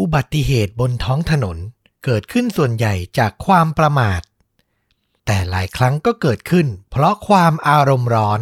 [0.00, 1.58] อุบัติเหตุบนท้องถนน
[2.04, 4.20] เกิดขึ้นส่วนใหญ่จากความประมาท
[5.26, 8.40] แต่หลายครั้งก็เกิดขึ้น เพราะความอารมณ์ร้อน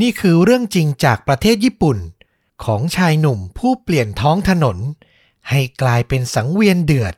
[0.00, 1.98] นี่คือเรื่องจริงจากประเทศญี่ปุ่น
[2.64, 4.78] ของชายหนุ่มผู้เปลี่ยนท้องถนน
[5.50, 7.14] ให้กลายเป็นสังเวียนเดือด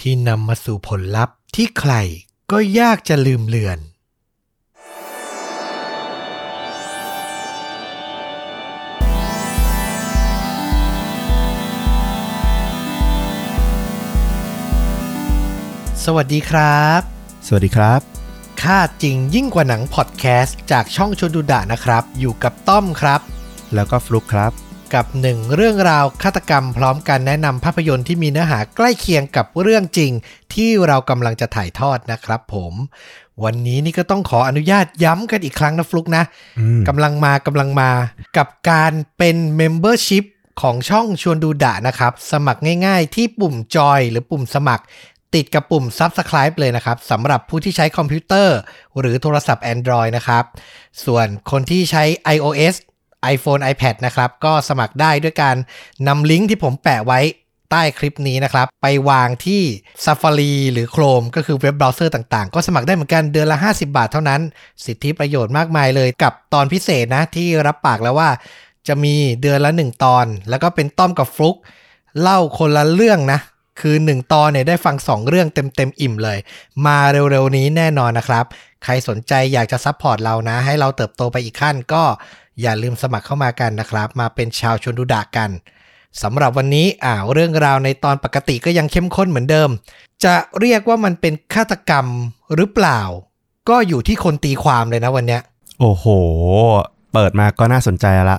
[0.00, 1.94] ที่นำมาสู่ผลลัพธ์ที่ใคร
[2.50, 3.78] ก็ยากจะลืมเลือน
[16.10, 17.00] สวัสดีครับ
[17.46, 18.00] สวัสดีครับ
[18.62, 23.20] ค่าจริงยิ่งกว่าหนังพอดแคสต์จากช่องชนดูดะนะครับ อยู่กับต้อมครับ
[23.74, 24.52] แล้วก็ฟลุกครับ
[24.94, 30.12] กับหนึ่งเรื่องราวฆาตกรรมพร้อมกันแนะนำภาพยนตร์ที่มีเนื้อหาใกล้เคียงกับเรื่องจริง
[30.54, 32.72] ที่เรากำลังจะถ่ายทอดนะครับผม
[33.44, 36.24] วันนี้นี่ก็ต้องขออนุญาตย้ำกันอีกครั้งนะฟลุกนะ
[36.58, 37.90] อืมกำลังมากำลังมา
[38.36, 40.24] กับการเป็น Membership
[40.60, 44.84] ของช่องชวนดูดะนะครับ สมัครง่ายๆ ที่ปุ่มจอยหรือปุ่มสมัคร
[45.34, 48.56] ติดกับปุ่ม Subscribe เลยนะครับสำหรับผู้ที่ใช้คอมพิวเตอร์
[48.98, 50.44] หรือโทรศัพท์ Android นะครับ
[51.04, 52.04] ส่วนคนที่ใช้
[52.34, 52.74] iOS
[53.34, 55.56] iPhone iPad นะครับ ก็สมัครได้ด้วยการ
[56.08, 57.20] นำลิงก์ที่ผมแปะไว้
[57.70, 59.62] ใต้คลิปนี้นะครับ ไปวางที่
[60.04, 64.40] Safari หรือ Chrome ก็คือเว็บเบราว์เซอร์ต่างๆ ก็สมัครได้เหมือนกันเดือนละ 50 บาทเท่านั้น
[64.84, 68.30] สิทธิประโยชน์มากมายเลยกับตอนพิเศษนะ ที่รับปากแล้วว่า
[68.88, 71.56] จะมีเดือนละ 1 ตอน แล้วก็เป็นต้อมกับฟลุก
[72.20, 73.40] เล่าคนละเรื่องนะ
[73.80, 76.38] คือ 1 ตอนเนี่ยได้ฟัง 2 เรื่องเต็มๆอิ่มเลย
[76.86, 78.44] มาเร็วๆนี้แน่นอนนะครับ
[78.84, 82.02] ใครสนใจอยากจะ support เรานะ ให้เราเติบโตไปอีกขั้นก็
[82.62, 85.50] อย่าลืมสมัครเข้ามากันนะครับ มาเป็นชาวชนดูดะกัน
[86.22, 89.70] สำหรับวันนี้อ่าเรื่องราวในตอนปกติก็ยังเข้มข้นเหมือนเดิม
[90.24, 92.06] จะเรียกว่ามันเป็นฆาตกรรม
[92.56, 93.00] หรือเปล่า
[93.68, 95.42] ก็อยู่ที่คนตีความเลยนะวันเนี้ย
[95.80, 96.04] โอ้โห
[97.12, 98.38] เปิดมาก็น่าสนใจละ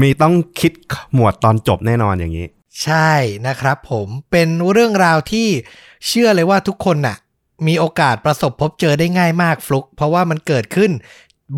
[0.00, 0.72] มีต้องคิด
[1.14, 2.46] หมวดตอนจบแน่นอนอย่างนี้
[2.82, 3.12] ใช่
[3.46, 5.48] นะครับผมเป็นเรื่องราวที่
[6.06, 7.16] เชื่อเลยว่าทุกคนน่ะ
[7.66, 10.90] มีโอกาสประสบพบเจอได้ง่ายมากฟลุก เพราะว่ามันเกิดขึ้น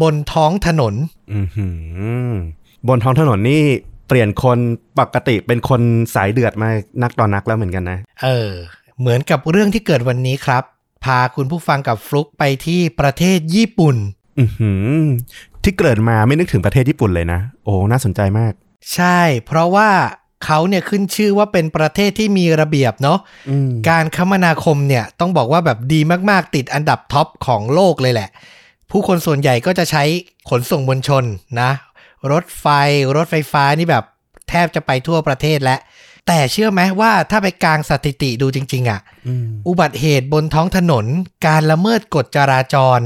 [0.02, 0.95] บนท้องถนน
[1.34, 1.68] อือหื
[2.30, 2.33] อ
[2.89, 3.62] บนท้องถนนนี่
[4.08, 4.58] เปลี่ยนคน
[5.01, 5.80] ปกติเป็นคน
[6.14, 6.68] สายเดือดมา
[7.02, 8.52] นักต่อนนักแล้วเหมือนกันนะ เออ
[9.01, 10.62] เหมือนกับเรื่องที่เกิดวันนี้ครับ
[11.05, 13.96] พาคุณผู้ฟังกับฟลุกไปที่ประเทศญี่ปุ่น
[14.39, 15.02] อือหือ
[15.62, 18.52] ที่เกิดมาไม่นึกถึงประเทศญี่ปุ่นเลยนะ โอ้ น่าสนใจมาก
[18.95, 19.89] ใช่ เพราะว่า
[20.45, 23.19] เขาเนี่ยขึ้นชื่อว่าเป็นประเทศที่มีระเบียบเนาะ
[23.51, 28.29] อืมการคมนาคมเนี่ยต้องบอกว่าแบบดีมากๆ ติดอันดับ top ของโลกเลยแหละ
[28.91, 30.05] ผู้คนส่วนใหญ่ก็จะใช้
[30.51, 31.25] ขนส่งมวลชน
[31.61, 31.70] นะ
[32.33, 32.67] รถไฟ
[33.17, 34.05] รถไฟฟ้านี่แบบ
[34.48, 35.81] แทบจะไปทั่วประเทศแล้ว
[36.27, 41.07] แต่เชื่อไหมว่าถ้าไปกลางสถิติดูจริง ๆอะ่ะอืมอุบัติเหตุบนท้องถนน
[41.47, 43.01] การละเมิดกฎจราจร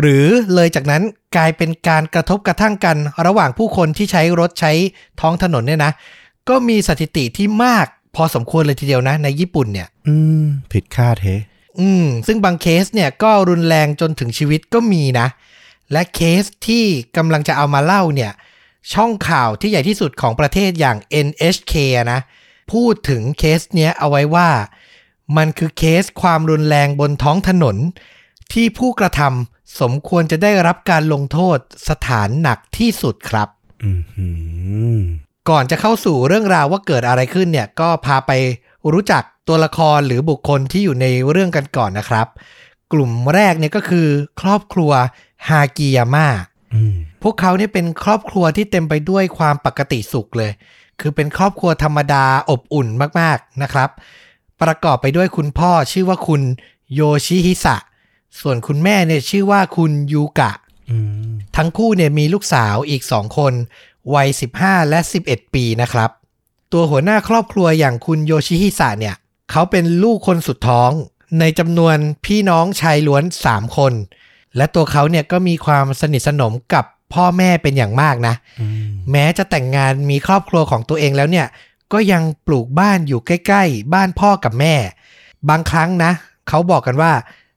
[0.00, 1.02] หรือเลยจากนั้น
[1.36, 2.96] กลายเป็นการกระทบกระทั่งกัน
[3.26, 4.72] ระหว่างผู้คนที่ใช้รถใช้
[5.20, 5.92] ท้องถนนเนี่ยนะ
[6.48, 7.86] ก็มีสถิติที่มาก
[8.16, 11.28] พอสมควรเลยทีเดียวนะ ในญี่ปุ่นเนี่ย อืม ผิดคาดเฮ
[11.80, 15.28] อืม ซึ่งบางเคสเนี่ยก็รุนแรงจนถึงชีวิตก็มีนะ
[15.92, 16.84] และเคสที่
[17.16, 18.32] กำลังจะเอามาเล่าเนี่ย
[18.92, 20.96] ช่องข่าวที่ใหญ่ที่สุดของประเทศอย่าง
[21.26, 22.20] NHK อะนะ
[22.72, 24.48] พูดถึงเคสเนี้ยเอาไว้ว่า
[25.36, 27.76] มันคือเคสความรุนแรงบนท้องถนน
[28.52, 31.58] ที่ผู้กระทำสมควรจะได้รับการลงโทษ
[31.88, 33.48] สถานหนักที่สุดครับ
[33.84, 34.28] อือหื
[34.98, 35.00] อ
[35.48, 38.32] ก่อนจะเข้าสู่เรื่องราวว่าเกิดอะไรขึ้นเนี่ยก็พาไป
[38.92, 42.26] รู้จักตัวละครหรือบุคคลที่อยู่ในเรื่องกันก่อนนะครับ
[42.92, 44.08] กลุ่มแรกเนี่ยก็คือ
[44.40, 44.92] ครอบครัว
[45.48, 46.28] ฮากิยาม่า
[46.74, 50.50] อืมพวกเขาเนี่ยเป็นครอบครัวที่เต็มไปด้วยความปกติสุขเลย
[51.00, 52.88] คือเป็นครอบครัวธรรมดาอบอุ่น
[53.20, 53.90] มากๆนะครับ
[54.62, 56.42] ประกอบไปด้วยคุณพ่อชื่อว่าคุณ
[56.94, 57.76] โยชิฮิสะ
[58.40, 60.52] ส่วนคุณแม่เนี่ยชื่อว่าคุณยูกะ
[60.90, 60.96] อื
[61.28, 63.52] มทั้งคู่เนี่ยมีลูกสาวอีก2คน
[64.14, 64.28] วัย
[64.60, 66.10] 15 และ 11 ปีนะครับ
[66.72, 69.14] ตัวหัวหน้าครอบครัวอย่างคุณโยชิฮิสะเนี่ย
[69.50, 70.90] เขาเป็นลูกคนสุดท้อง
[71.40, 73.92] ในจำนวนพี่น้องชายล้วน 3 คน
[74.56, 76.84] และตัวเขาเนี่ยก็มีความสนิทสนมกับ
[77.14, 81.46] พ่อแม่เป็นอย่างมากนะอืมแม้จะแต่งงานมีครอบครัวของตัวเองแล้วเนี่ย
[81.92, 84.74] ก็ยังปลูกบ้านอยู่ใกล้ ๆ บ้านพ่อกับแม่
[85.48, 86.12] บางครั้งนะ
[86.48, 87.12] เขาบอกกันว่า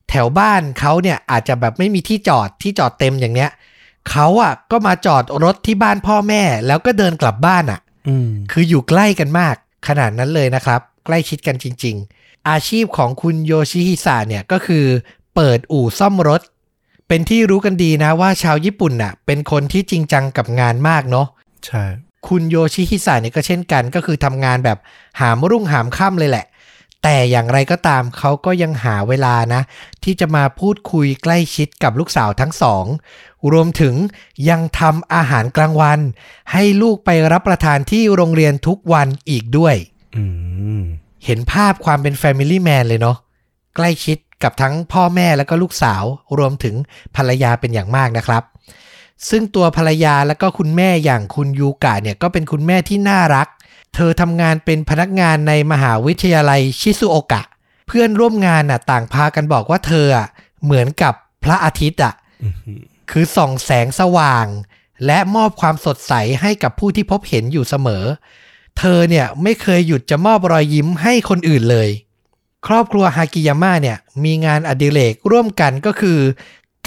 [0.09, 3.49] แถวบ้านเขาเนี่ยอาจจะแบบไม่มีที่จอดที่จอดเต็มอย่างเนี้ย
[4.09, 9.55] เขาอะก็มาจอดรถที่บ้านพ่อแม่ แล้วก็เดินกลับบ้านอะอืมคืออยู่ใกล้กันมาก
[9.87, 14.85] ขนาดนั้นเลยนะครับ ใกล้ชิดกันจริง ๆ อาชีพของคุณโยชิฮิสะเนี่ยก็คือ
[15.35, 16.41] เปิดอู่ซ่อมรถ
[17.07, 21.27] เป็นที่รู้กันดีนะว่าชาวญี่ปุ่นน่ะ เป็นคนที่จริงจังกับงานมากเนาะ
[21.65, 21.83] ใช่
[22.27, 24.77] คุณโยชิฮิสะเนี่ยก็เช่นกัน ก็คือทำงานแบบ
[25.19, 26.45] หามรุ่งหามค่ำเลยแหละ
[27.03, 29.61] แต่อย่างไรก็ตามเขาก็ยังหาเวลานะ
[30.03, 32.85] ที่จะมาพูดคุยใกล้ชิดกับลูกสาวทั้งสอง
[33.51, 33.95] รวมถึง
[34.49, 35.99] ยังทำอาหารกลางวัน
[36.51, 39.75] ให้ลูกไปรับประทานที่โรงเรียนทุกวันอีกด้วย
[40.15, 40.23] อื
[40.79, 40.81] ม
[41.25, 43.17] เห็นภาพความเป็น Family Man เลยเนาะ
[43.75, 46.03] ใกล้ชิดกับทั้งพ่อแม่แล้วก็ลูกสาว
[46.37, 46.75] รวมถึง
[47.15, 48.43] ภรรยาเป็นอย่างมากนะครับ
[49.29, 53.47] ซึ่งตัวภรรยาแล้วก็คุณแม่อย่างคุณยูกะเนี่ยก็เป็นคุณแม่ที่น่ารัก
[53.95, 57.43] เธอทำงานเป็นพนักงานในมหาวิทยาลัยชิซุโอกะ
[57.87, 60.27] เพื่อนร่วมงานน่ะต่างพากันบอกว่าเธออะ
[60.63, 61.13] เหมือนกับ
[61.43, 62.13] พระอาทิตย์อะ
[63.11, 64.47] คือส่องแสงสว่าง
[65.05, 68.03] และมอบความสดใสให้กับผู้ที่พบเห็นอยู่เสมอ
[68.79, 71.89] เธอเนี่ยไม่เคยหยุดจะมอบรอยยิ้มให้คนอื่นเลย
[72.67, 76.19] ครอบครัวฮากิยาม่าเนี่ยมีงานอดิเรกร่วมกันก็คือ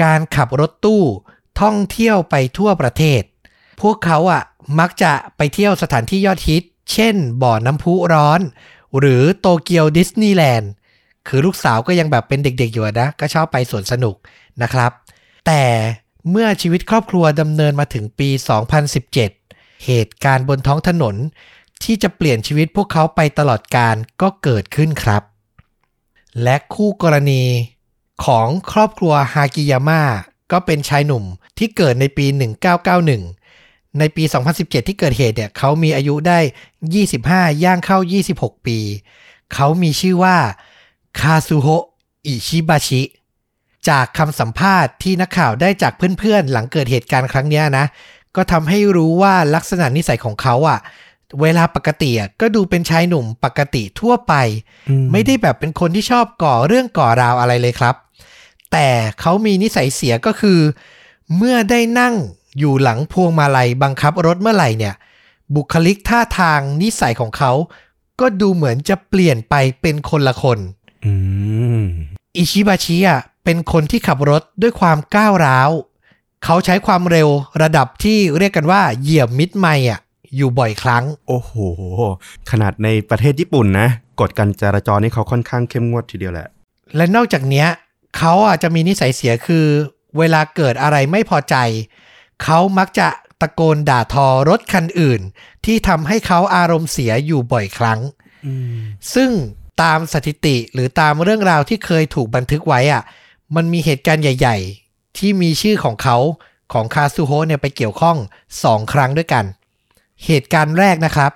[0.02, 1.02] การขับรถตู้
[1.60, 3.22] ท่องเที่ยวไปทั่วประเทศ
[3.82, 4.43] พวกเขาอะ
[4.78, 8.40] มักจะไปเที่ยวสถานที่ยอดฮิต เช่น บ่อน้ำพุร้อน
[8.98, 10.70] หรือโตเกียวดิสนีย์แลนด์
[11.28, 14.16] คือลูกสาวก็ยังแบบเป็นเด็กๆอยู่นะ ก็ชอบไปสวนสนุก
[14.62, 14.90] นะครับ
[15.46, 15.62] แต่
[16.30, 18.28] เมื่อชีวิตครอบครัวดำเนินมาถึงปี
[19.06, 21.16] 2017 เหตุการณ์บนท้องถนน
[21.82, 25.22] ที่จะเปลี่ยนชีวิตพวกเขาไปตลอดการก็เกิดขึ้นครับ
[26.42, 27.42] และคู่กรณี
[28.24, 30.02] ของครอบครัวฮากิยาม่า
[30.52, 31.24] ก็เป็นชายหนุ่ม
[31.58, 32.26] ที่เกิดในปี
[32.90, 33.41] 1991
[33.98, 34.24] ในปี
[34.56, 36.38] 2017 ที่เกิดเหตุเนี่ยเขามีอายุได้
[37.00, 37.98] 25 ย่างเข้า
[38.32, 38.78] 26 ปี
[39.54, 40.36] เขามีชื่อว่า
[41.20, 41.84] คาซูโฮะ
[42.26, 43.02] อิชิบาชิ
[43.88, 47.86] จากคำสัมภาษณ์ที่นักข่าวได้จากเพื่อนๆ หลังเกิดเหตุการณ์ครั้งเนี้ยนะ
[48.36, 50.78] ก็ทำให้รู้ว่าลักษณะนิสัยของเขาอะ่ะ
[51.40, 54.34] เวลาปกติอะก็ดูเป็นชายหนุ่มปกติทั่วไป
[55.12, 57.94] ไม่ได้แบบเป็นคนที่ชอบก่อเรื่องก่อราวอะไรเลยครับ
[58.72, 58.88] แต่
[59.20, 60.58] เขามีนิสัยเสียก็คือ
[61.36, 62.14] เมื่อได้นั่ง
[62.58, 64.94] อยู่หลังพวงมาลัยบังคับรถเมื่อไหร่เนี่ย
[65.54, 67.52] บุคลิกท่าทางนิสัยของเขา
[68.20, 70.58] ก็ดูเหมือนจะเปลี่ยนไปเป็นคนละคน
[71.04, 71.12] อื
[71.81, 71.84] ม
[72.37, 75.70] อิชิบาชิอะเป็นคนที่ขับรถด้วยความก้าวร้าว
[76.44, 77.28] เขาใช้ความเร็ว
[77.62, 80.00] ระดับที่เรียกกันว่าเหยียบมิดไมล์อะ
[80.37, 81.52] อยู่บ่อยครั้ง โอ้โห
[82.50, 83.88] ขนาดในประเทศญี่ปุ่นนะ
[84.20, 86.49] กฎการจราจรนี่เขาค่อนข้างเข้มงวดทีเดียวแหละ
[86.96, 87.69] และนอกจากเนี้ย
[88.16, 89.66] เขาอะจะมีนิสัยเสียคือ
[90.19, 91.56] เวลาเกิดอะไรไม่พอใจ
[92.42, 93.08] เขามักจะ
[93.40, 95.20] ตะโกนด่าทอรถคันอื่น
[95.64, 98.00] ที่ทำให้เขาอารมณ์เสียอยู่บ่อยครั้ง
[99.14, 99.30] ซึ่ง
[99.82, 103.02] ตามสถิติหรือตามเรื่องราวที่เคยถูกบันทึกไว้อะ
[103.56, 104.56] มันมีเหตุการณ์ใหญ่
[104.88, 106.16] ๆ ที่มีชื่อของเขา
[106.72, 108.16] ของคาซูโฮะเนี่ยไปเกี่ยวข้อง
[108.64, 109.44] สองครั้งด้วยกัน
[110.26, 111.32] เหตุการณ์แรกนะครับ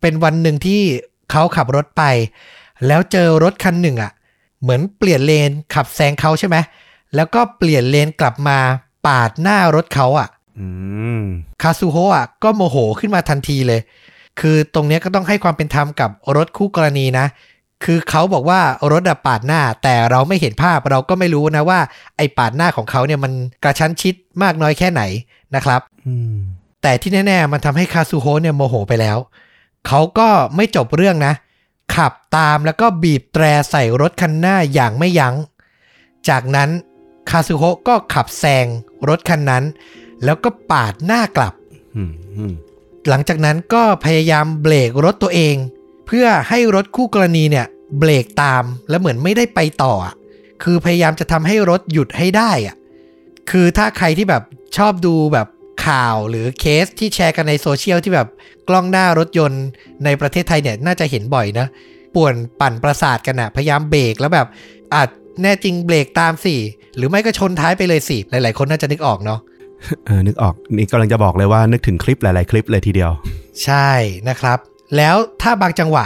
[0.00, 0.82] เป็นวันหนึ่งที่
[1.30, 2.02] เขาขับรถไป
[2.86, 4.12] แล้วเจอรถคันหนึ่งอะ
[4.60, 6.56] เหมือนเปลี่ยนเลนขับแซงเขาใช่ไหม
[7.14, 8.58] แล้วก็เปลี่ยนเลนกลับมา
[9.08, 10.28] ปาดหน้ารถเขาอะ
[10.58, 10.68] อื
[11.20, 11.22] ม
[11.62, 13.80] คาซูโฮะอะก็โมโหขึ้นมาทันทีเลย
[14.40, 17.26] คือตรงเนี้ยก็ต้องให้ความเป็นธรรมกับรถคู่กรณีนะ
[17.84, 18.60] คือเขาบอกว่า
[18.92, 21.80] รถอะปาดหน้า แต่เราไม่เห็นภาพเราก็ไม่รู้นะว่า
[22.16, 23.32] ไอ้ปาดหน้าของเขาเนี่ยมัน
[23.64, 25.02] กระชั้นชิดมากน้อยแค่ไหน
[25.54, 26.36] นะครับอืม
[26.82, 29.18] แต่ที่แน่ๆมันทำให้คาซูโฮะเนี่ยโมโหไปแล้ว
[29.86, 31.34] เขาก็ไม่จบเรื่องนะ
[31.94, 35.34] ขับตามแล้วก็บีบแตรใส่รถคันหน้าอย่างไม่ยัง้ง
[36.28, 36.70] จากนั้น
[37.30, 38.66] คาซูโฮะก็ขับแซง
[39.08, 39.64] รถคันนั้น
[40.24, 41.54] แล้วก็ปาดหน้ากลับ
[41.96, 42.52] อืมอืม
[43.08, 45.56] หลังจากนั้นก็พยายามเบรกรถตัวเอง
[46.06, 47.66] เพื่อให้รถคู่กรณีเนี่ย
[47.98, 50.14] เบรกตามแล้วเหมือนไม่ได้ไปต่ออะ
[50.62, 52.76] คือพยายามจะทำให้รถหยุดให้ได้อะ
[53.50, 54.42] คือถ้าใครที่แบบ
[54.76, 55.46] ชอบดูแบบ
[55.86, 58.28] ข่าวหรือเคสที่แชร์กันในโซเชียลที่แบบ
[58.68, 59.64] กล้องหน้ารถยนต์
[60.04, 61.66] ในประเทศไทยเนี่ยน่าจะเห็นบ่อยนะ
[62.14, 64.46] ป่วนปั่นประสาทกันอะพยายามเบรกแล้วแบบ
[64.94, 65.08] อาจ
[65.42, 66.54] แน่จริงเบรกตามสิ
[66.96, 69.40] หรือไม่ก็ชนท้ายไปเลยสิ หลาย ๆ คนน่าจะนึกออกเนาะ
[70.06, 73.10] เออนึกออก นี่กำลังจะบอกเลยว่านึกถึงคลิปหลาย ๆ คลิปเลยทีเดียว
[73.64, 73.90] ใช่
[74.28, 74.58] นะครับ
[74.96, 76.04] แล้วถ้าบางจังหวะ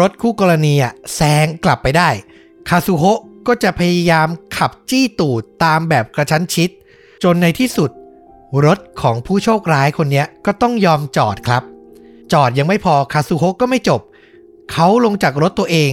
[0.00, 2.08] รถคู่กรณีอะแซงกลับไปได้
[2.68, 6.70] คาซูโฮะก็จะพยายามขับจี้ตูดตามแบบกระชั้นชิด
[7.24, 7.90] จนในที่สุด
[8.66, 11.62] รถของผู้โชคร้ายคนเนี้ยก็ต้องยอมจอดครับ
[12.32, 14.00] จอดยังไม่พอคาซูโฮะก็ไม่จบ
[14.72, 15.92] เขาลงจากรถตัวเอง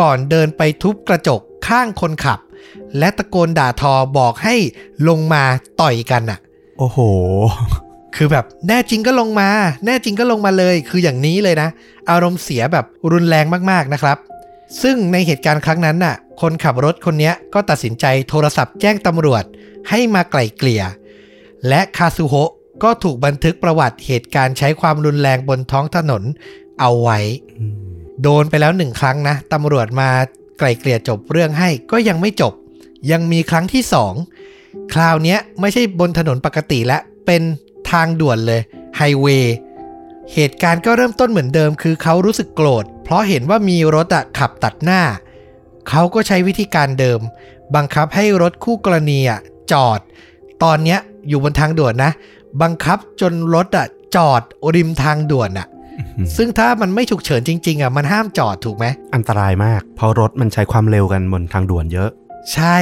[0.00, 2.38] ก่อนเดินไปทุบกระจกข้างคนขับ
[2.98, 4.54] และตะโกนด่าทอบอกให้
[5.08, 5.42] ลงมา
[5.80, 6.38] ต่อยกันอะ
[6.78, 6.98] โอ้โห
[8.16, 9.48] คือแบบแน่จริงก็ลงมา
[9.86, 11.68] แน่จริงก็ลงมาเลย คืออย่างนี้เลยนะ
[12.10, 14.18] อารมณ์เสียแบบรุนแรงมากๆนะครับ
[14.82, 19.44] ซึ่งในเหตุการณ์ครั้งนั้นน่ะ คนขับรถคนเนี้ยก็ตัดสินใจโทรศัพท์แจ้งตำรวจ
[19.88, 20.82] ให้มาไกล่เกลี่ย
[21.68, 22.50] และคาซูโฮะ
[22.82, 26.22] ก็ถูกบันทึกประวัติเหตุการณ์ใช้ความรุนแรงบนท้องถนน
[26.80, 27.18] เอาไว้
[28.22, 30.08] โดนไปแล้วหนึ่งครั้งนะตำรวจมา
[30.58, 32.52] ไกล่เกลี่ยจบเรื่องให้ก็ยังไม่จบ
[33.10, 34.14] ยังมีครั้งที่สอง
[34.94, 37.42] คราวเนี้ยไม่ใช่บนถนนปกติและเป็น
[37.90, 38.60] ทางด่วนเลย
[38.96, 39.54] ไฮเวย์
[40.34, 45.02] เหตุการณ์ก็เริ่มต้นเหมือนเดิมคือเขารู้สึกโกรธ เพราะเห็นว่ามีรถอะขับตัดหน้า
[45.88, 47.20] เขาก็ใช้วิธีการเดิม
[47.76, 49.40] บังคับให้รถคู่กรณีอะ
[49.72, 50.00] จอด
[50.62, 52.12] ตอนเนี้ยอยู่บนทางด่วนนะ
[52.62, 54.42] บังคับจนรถอะจอด
[54.74, 55.66] ริมทางด่วนอะ
[56.36, 62.10] ซึ่งถ้ามันไม่ฉุกเฉินจริง ๆอะมันห้ามจอดถูกไหม อันตรายมาก เพราะรถมันใช้ความเร็วกันบนทางด่วนเยอะ
[62.52, 62.76] ใช่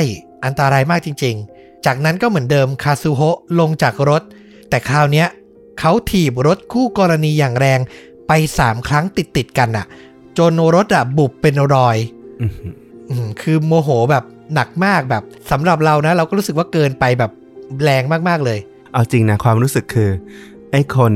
[0.44, 4.22] อันตรายมากจริง ๆ จากนั้นก็เหมือนเดิมคาซูโฮะลงจากรถ
[4.70, 5.28] แต่คราวเนี้ย
[5.78, 7.80] เขาถีบรถคู่กรณีอย่างแรง
[8.28, 9.86] ไปสามครั้งติดๆกันอะ
[10.38, 11.96] จนรถอะบุบเป็นรอย
[12.40, 12.74] อื้อหือ
[13.10, 14.24] อืมคือโมโหแบบ
[14.54, 17.30] หนักมากแบบสำหรับเรานะ เราก็รู้สึกว่าเกินไปแบบ
[17.82, 18.58] แรงมากๆเลย
[18.92, 20.10] เอาจริงนะความรู้สึกคือ
[20.72, 21.12] ไอ้คน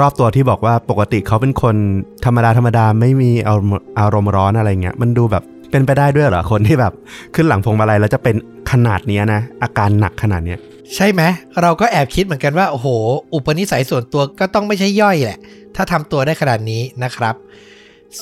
[0.00, 1.76] รอบตัวที่บอกว่าปกติเขาเป็นคน
[2.24, 6.92] ธรรมดาธรรมดาไม่มีอารมณ์อารมณ์ร้อนอะไรเงี้ยมันดูแบบ เป็นไปได้ด้วยเหรอคนที่แบบ
[7.34, 8.36] ขึ้นหลังพวงมาลัยแล้วจะเป็น
[8.70, 10.58] ขนาดเนี้ยนะ อาการหนักขนาดเนี้ย
[10.94, 11.22] ใช่ไหม
[11.62, 12.88] เราก็แอบคิดเหมือนกันว่าโอ้โห
[13.34, 15.38] อุปนิสัยส่วนตัวก็ต้องไม่ใช่ย่อยแหละ
[15.76, 17.34] ถ้าทำตัวได้ขนาดนี้นะครับ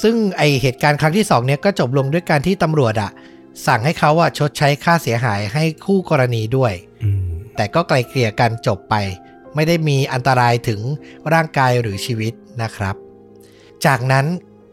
[0.02, 3.10] ซึ่งไอเหตุการณ์ครั้งที่สองเนี้ยก็จบลงด้วยการที่ตำรวจอะ
[3.66, 6.72] สั่งให้เขาอะชดใช้ค่าเสียหายให้คู่กรณีด้วย
[7.04, 7.22] อืม
[7.56, 8.94] แต่ก็ไกลเกลี่ยกันจบไป
[9.54, 10.80] ไม่ได้มีอันตรายถึง
[11.32, 12.94] ร่างกายหรือชีวิตนะครับ
[13.86, 14.26] จากนั้น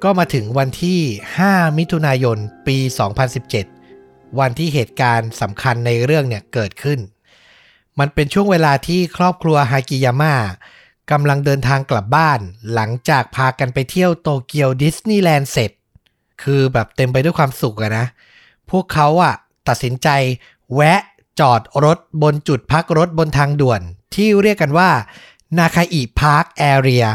[0.06, 1.00] ก็มาถึงวันที่
[1.40, 2.78] 5 มิถุนายน ปี
[3.58, 7.00] 2017 วันที่เหตุการณ์สำคัญในเรื่องเนี่ยเกิดขึ้น
[8.00, 10.36] มันเป็นช่วงเวลาที่ครอบครัวฮากิยาม่า
[11.12, 12.40] กำลังเดินทางกลับบ้าน
[12.74, 15.72] หลังจากพากันไปเที่ยวโตเกียวดิสนีย์แลนด์เสร็จ
[16.44, 18.06] คือแบบเต็มไปด้วยความสุขอะนะ
[18.72, 19.36] พวกเขาอะ
[19.68, 20.08] ตัดสินใจ
[20.76, 21.02] แวะ
[21.40, 23.82] จอดรถบนจุดพักรถบนทางด่วน
[24.16, 24.90] ที่เรียกกันว่า
[25.58, 27.06] นาคาอิ Park Area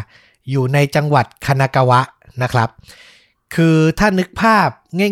[0.51, 2.01] อยู่ในจังหวัดคานากาวะ
[2.43, 2.69] นะครับ
[3.55, 4.69] คือถ้านึกภาพ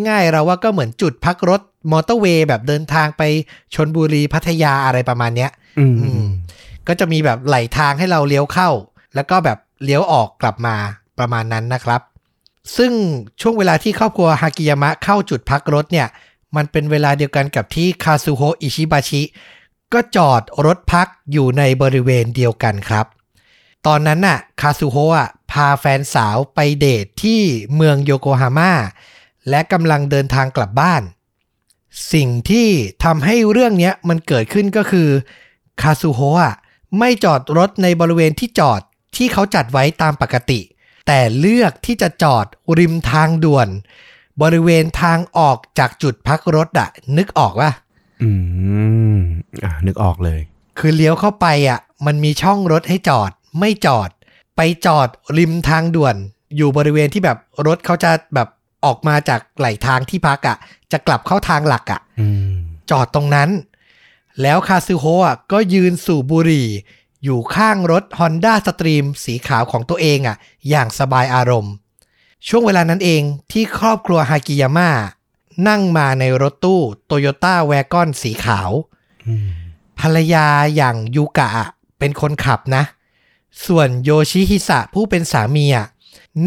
[0.09, 1.61] ง่าย ๆ เราว่าก็เหมือนจุดพักรถ
[1.93, 3.23] มอเตอร์เวย์แบบเดินทางไป
[3.75, 6.25] ชนบุรีพัทยาอะไรประมาณเนี้ยอืมอืม
[6.89, 8.71] ก็จะมีแบบไหล่ทางให้เราเลี้ยวเข้า
[9.15, 10.77] แล้วก็แบบเลี้ยวออกกลับมา
[11.19, 12.01] ประมาณนั้นนะครับ
[12.77, 12.93] ซึ่ง
[13.41, 16.09] ช่วงเวลาที่ครอบครัวฮากิยามะเข้าจุดพักรถเนี่ย
[16.57, 19.23] มันเป็นเวลาเดียวกันกับที่คาซูโฮอิชิบาชิ
[19.93, 23.07] ก็จอดรถพักอยู่ในบริเวณเดียวกันครับ
[23.87, 27.41] ตอนนั้นน่ะคาซูโฮะพาแฟนสาวไปเดทที่
[27.75, 28.73] เมืองโยโกฮาม่า
[29.49, 31.03] และกำลังเดินทางกลับบ้าน
[32.13, 32.69] สิ่งที่
[33.05, 35.09] ทำให้เรื่องเนี้ยมันเกิดขึ้นก็คือ
[35.81, 36.55] คาซูโฮะ
[36.99, 38.81] ไม่จอดรถในบริเวณที่จอด
[39.17, 40.61] ที่เขาจัดไว้ตามปกติ
[41.07, 42.47] แต่เลือกที่จะจอด
[42.79, 43.69] ริมทางด่วน
[44.43, 47.71] บริเวณทางออกจากจุดพักรถอะนึกออกว่า
[48.23, 48.31] อื
[49.17, 49.19] ม
[49.65, 50.41] อะนึกออกเลย
[50.79, 54.11] คือเลี้ยวเข้าไปอะมันมีช่องรถให้จอดไม่จอด
[54.59, 56.17] ไปจอดริมทางด่วน
[56.57, 58.49] อยู่บริเวณที่แบบรถเขาจะแบบ
[58.85, 60.57] ออกมาจากไหลทางที่พักอะ
[60.93, 62.55] จะกลับเข้าทางหลักอะอืม
[62.91, 63.51] จอดตรงนั้น
[64.43, 66.69] แล้วคาซึโฮะก็ยืนสูบบุหรี่
[67.25, 70.37] อยู่ข้างรถ Honda Stream สีขาวของตัวเองอะ
[70.69, 71.75] อย่างสบายอารมณ์
[72.49, 73.23] ช่วงเวลานั้นเอง
[73.53, 74.91] ที่ครอบครัวฮากิยาม่า
[75.69, 78.71] นั่งมาในรถตู้โตโยต้าแวกอนสีขาว
[79.27, 79.49] อืม
[80.01, 80.47] ภรรยา
[80.77, 82.83] อย่างยูกะอะเป็นคนขับนะ
[83.67, 85.87] ส่วนโยชิฮิสะผู้เป็นสามีอะ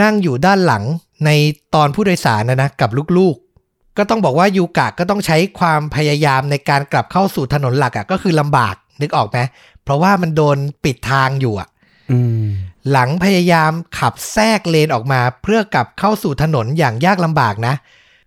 [0.01, 0.84] นั่งอยู่ด้านหลัง
[1.25, 1.29] ใน
[1.75, 9.38] ตอนผู้โดยสารนะนะกับลูกๆ ก็ต้องบอกว่ายูกะก็ต้องใช้ความพยายามในการกลับเข้าสู่ถนนหลักอะก็คือลำบากนึกออกไหม
[9.84, 11.67] เพราะว่ามันโดนปิดทางอยู่อะ
[12.12, 12.46] อืม
[12.91, 17.74] หลังพยายามขับแทรกเลนออกมา เพื่อกลับเข้าสู่ถนนอย่างยากลำบากนะ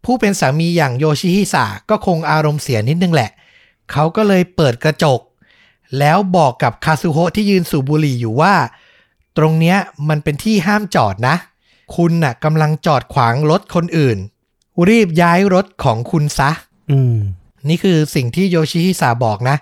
[0.04, 3.30] ผู้เป็นสามีอย่างโยชิฮิสะก็คงอารมณ์เสียนิดนึงแหละ
[3.92, 5.20] เขาก็เลยเปิดกระจก
[5.98, 8.54] แล้วบอกกับคาซูโฮะที่ยืนสูบบุหรี่อยู่ว่า
[9.36, 9.76] ตรงเนี้ย
[10.08, 11.36] มันเป็นที่ห้ามจอดนะ
[11.96, 14.18] คุณน่ะกำลังจอดขวางรถคนอื่น
[14.88, 16.50] รีบย้ายรถของคุณซะ
[16.90, 17.16] อืม
[17.68, 19.56] นี่คือสิ่งที่โยชิฮิสะบอกนะ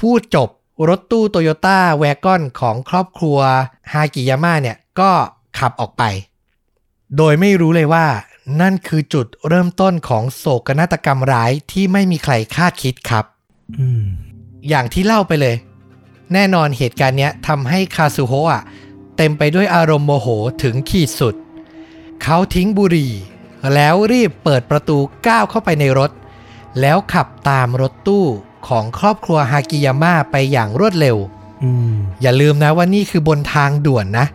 [0.00, 0.48] พูดจบ
[0.88, 3.38] รถตู้โตโยต้าแวกอนของครอบครัว
[3.92, 5.10] ฮากิยาม่าเนี่ยก็
[5.58, 6.02] ขับออกไป
[7.16, 8.06] โดยไม่รู้เลยว่า
[8.60, 13.24] นั่นคือจุดเริ่มต้นของโศกนาฏกรรมร้ายที่ไม่มีใครคาดคิดครับ
[13.78, 14.02] อืม
[14.68, 15.54] อย่างที่เล่าไปเลย
[16.32, 18.62] แน่นอนเหตุการณ์เนี้ยทำให้คาซูโฮะ
[19.16, 20.28] เต็มไปด้วยอารมณ์โมโห
[20.62, 21.34] ถึงขีดสุด
[22.22, 23.12] เขาทิ้งบุหรี่
[23.74, 26.10] แล้วรีบเปิดประตูก้าวเข้าไปในรถ
[26.80, 28.24] แล้วขับตามรถตู้
[28.68, 31.16] ของครอบครัวฮากิยาม่าไปอย่างรวดเร็ว
[31.62, 34.26] อืมอย่าลืมนะว่านี่คือบนทางด่วนนะ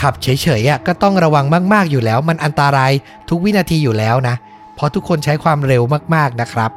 [0.00, 0.28] ขับเฉ
[0.60, 2.92] ยๆอะก็ต้องระวังมากๆอยู่แล้ว มันอันตราย
[3.28, 4.36] ทุกวินาทีอยู่แล้วนะ
[4.74, 5.82] เพราะทุกคนใช้ความเร็ว
[6.14, 6.70] มากๆนะครับ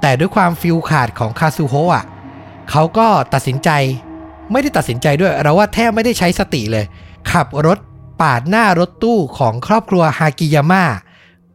[0.00, 2.04] แต่ด้วยความฟิลขาดของคาซูโฮะอะ
[2.70, 3.70] เขาก็ตัดสินใจ
[4.52, 6.84] ไม่ได้ตัดสินใจด้วย เราว่าแทบไม่ได้ใช้สติเลย
[7.30, 7.78] ขับรถ
[8.20, 10.84] ปาดหน้ารถตู้ของครอบครัวฮากิยาม่า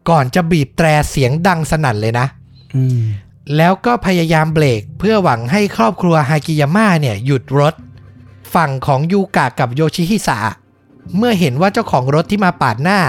[0.10, 2.28] ก่อนจะบีบแตรเสียงดังสนั่นเลยนะ
[2.76, 3.02] อืม
[3.58, 7.74] แล้วก็พยายามเบรกเพื่อหวังให้ครอบครัวฮากิยาม่าเนี่ยหยุดรถ
[8.54, 10.40] ฝั่งของยูกะกับโยชิฮิสะ
[11.18, 13.00] เมื่อเห็นว่าเจ้าของรถที่มาปาดหน้า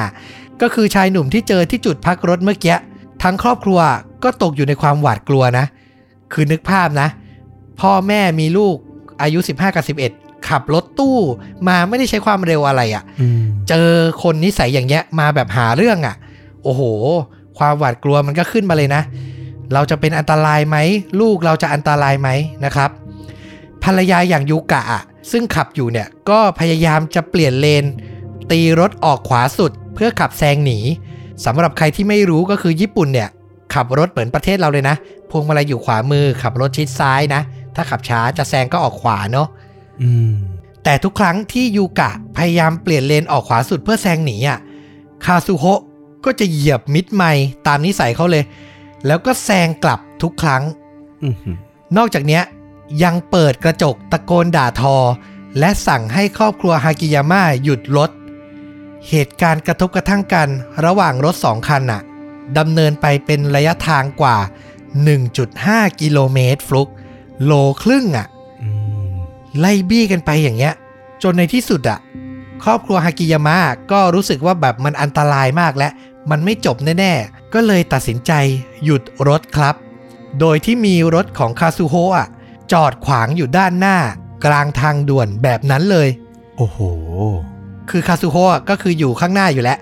[0.60, 2.76] ก็คือชายหนุ่มที่เจอที่จุดพักรถเมื่อกี้
[3.22, 3.80] ทั้งครอบครัว
[4.24, 5.66] ก็ตกอยู่ในความหวาดกลัวนะ
[6.32, 7.08] คือนึกภาพนะ
[7.80, 8.76] พ่อแม่มีลูก
[9.22, 11.18] อายุ 15 กับ 11 ขับรถตู้
[11.68, 13.88] มาไม่ได้ใช้ความเร็วอะไรอะ่ะอืมเจอ
[14.22, 16.16] คนนิสัยอย่างเงี้ยมาแบบหาเรื่องอะ่ะ
[16.62, 16.82] โอ้โห
[17.58, 19.02] ความหวาดกลัวมันก็ขึ้นมาเลยนะ
[19.72, 20.76] เราจะเป็นอันตรายไหม
[21.20, 22.28] ลูกเราจะอันตรายไหม
[22.64, 22.90] นะครับ
[23.84, 27.84] ภรรยาอย่างยูกะอะซึ่งขับอยู่เนี่ยก็พยายามจะเปลี่ยนเลน
[28.50, 30.78] ตีรถออกขวาสุด เพื่อขับแซงหนี
[31.44, 33.28] สำหรับใครที่ไม่รู้ก็คือญี่ปุ่นเนี่ย
[33.74, 34.96] ขับรถเหมือนประเทศเราเลยนะ
[35.30, 37.40] พวงมาลัยอยู่ขวามือขับรถชิดซ้ายนะ
[37.76, 39.48] ถ้าขับช้าจะแซงก็ออกขวาเนาะ
[40.02, 40.32] อืม
[40.84, 44.58] แต่ทุกครั้งที่ยูกะพยายามเปลี่ยนเลนออกขวาสุดเพื่อแซงหนีอะ
[45.24, 45.80] คาซูโฮะ
[46.24, 48.44] ก็จะเหยียบมิดไมล์ตามนิสัยเขาเลย
[49.06, 50.62] แล้วก็แซงกลับทุกครั้ง
[51.22, 51.34] อืม
[51.96, 52.42] นอกจากเนี้ย
[53.02, 54.96] ยังเปิดกระจกตะโกนด่าทอ
[55.58, 58.10] และสั่งให้ครอบครัวฮากิยาม่าหยุดรถ
[59.08, 60.48] เหตุการณ์กระทบกระทั่งกัน
[60.84, 62.02] ระหว่างรถสองคันน่ะ
[62.58, 64.36] ดำเนินไปเป็นระยะทางกว่า
[65.18, 66.88] 1.5 กิโลเมตรฟลุก
[67.44, 68.26] โลครึ่งอะ
[68.62, 68.68] อื
[69.06, 69.10] ม
[69.58, 70.74] ไล่บี้กันไปอย่างเงี้ย
[71.22, 71.98] จนในที่สุดอะ
[72.64, 73.58] ครอบครัวฮากิยามะ
[73.92, 75.88] ก็รู้สึกว่าแบบมันอันตรายมากและ
[76.30, 78.32] มันไม่จบแน่ๆ ก็เลยตัดสินใจ
[78.84, 79.74] หยุดรถครับ
[80.40, 82.28] โดยที่มีรถของคาซูโฮะ
[82.72, 83.98] จอดขวางอยู่ด้านหน้า
[84.44, 86.08] กลางทางด่วนแบบนั้นเลย
[86.56, 86.78] โอ้โห
[87.90, 89.78] คือคาซูโฮะก็คืออยู่ข้างหน้าอยู่แล้ว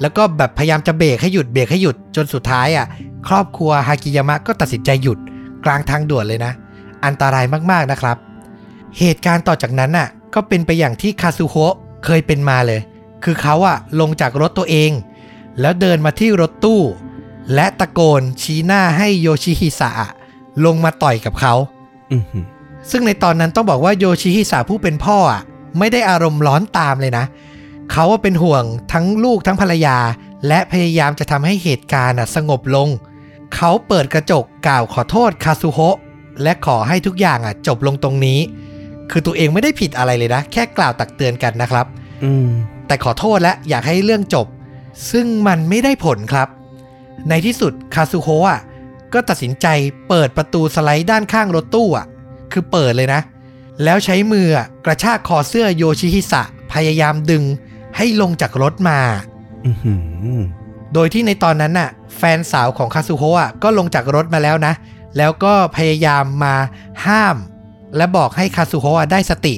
[0.00, 2.86] แล้วก็แบบพยายามจะเบรกให้หยุดเบรกให้หยุดจนสุดท้ายอะ
[3.28, 5.18] ครอบครัวฮากิยามะก็ตัดสินใจหยุด
[5.64, 6.52] กลางทางด่วนเลยนะ
[7.04, 8.16] อันตรายมากๆนะครับ
[8.98, 12.80] เหตุการณ์ต่อจากนั้นน่ะก็เป็นไปอย่างที่คาซูโฮะเคยเป็นมาเลย
[13.24, 14.90] คือเขาอะลงจากรถตัวเอง
[15.60, 16.80] แล้วเดินมาที่รถตู้
[17.54, 20.10] และตะโกนชี้หน้าให้โยชิฮิสะอะ
[20.64, 21.54] ลงมาต่อยกับเขา
[22.12, 22.24] อืม
[22.90, 25.42] ซึ่งในตอนนั้นต้องบอกว่าโยชิฮิสะผู้เป็นพ่ออะ
[25.78, 27.24] ไม่ได้อารมณ์ร้อนตามเลยนะ
[27.90, 29.98] เขาว่าเป็นห่วงทั้งลูกทั้งภรรยา
[30.48, 32.88] และพยายามจะทำให้เหตุการณ์อะสงบลง
[33.54, 35.96] เขาเปิดกระจกกล่าวขอโทษคาซูโฮะ
[36.42, 38.38] และขอให้ทุกอย่างอะจบลงตรงนี้
[39.10, 41.86] คือตัวเองไม่ได้ผิดอะไรเลยนะ แค่กล่าวตักเตือนกันนะครับ
[42.24, 42.48] อืม
[42.86, 44.46] แต่ขอโทษและอยากให้เรื่องจบ
[45.10, 46.48] ซึ่งมันไม่ได้ผลครับ
[47.28, 48.60] ในที่สุดคาซูโฮะ
[49.12, 49.66] ก็ตัดสินใจ
[50.08, 52.06] เปิดประตูสไลด์ด้านข้างรถตู้อะ
[52.52, 53.20] คือเปิดเลยนะ
[53.84, 57.44] แล้วใช้มืออะกระชากคอเสื้อโยชิฮิสะพยายามดึง
[57.96, 59.00] ให้ลงจากรถมา
[59.66, 59.70] อื
[60.38, 60.40] ม
[60.94, 64.72] โดยที่ในตอนนั้นน่ะ แฟนสาวของคาซูโฮะก็ลงจากรถมาแล้วนะ
[65.18, 66.54] แล้วก็พยายามมา
[67.06, 67.36] ห้าม
[67.96, 69.54] และบอกให้คาซูโฮะได้สติ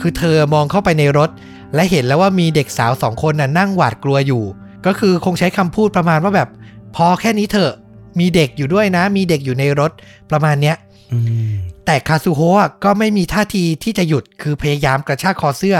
[0.00, 1.30] คือเธอมองเข้าไปในรถ
[1.74, 4.42] และเห็นแล้วว่ามีเด็กสาวสองคนน่ะนั่งหวาดกลัวอยู่
[4.86, 6.48] ก็คือคงใช้คำพูดประมาณว่าแบบ
[6.96, 7.72] พอแค่นี้เถอะ
[8.20, 9.92] มีเด็กอยู่ด้วยนะ มีเด็กอยู่ในรถ
[10.30, 10.76] ประมาณเนี้ย
[11.12, 11.18] อื
[11.50, 11.52] ม
[11.86, 15.78] แต่คาซูโฮะก็ไม่มีท่าทีที่จะหยุดคือพยายามกระชากคอเสื้อ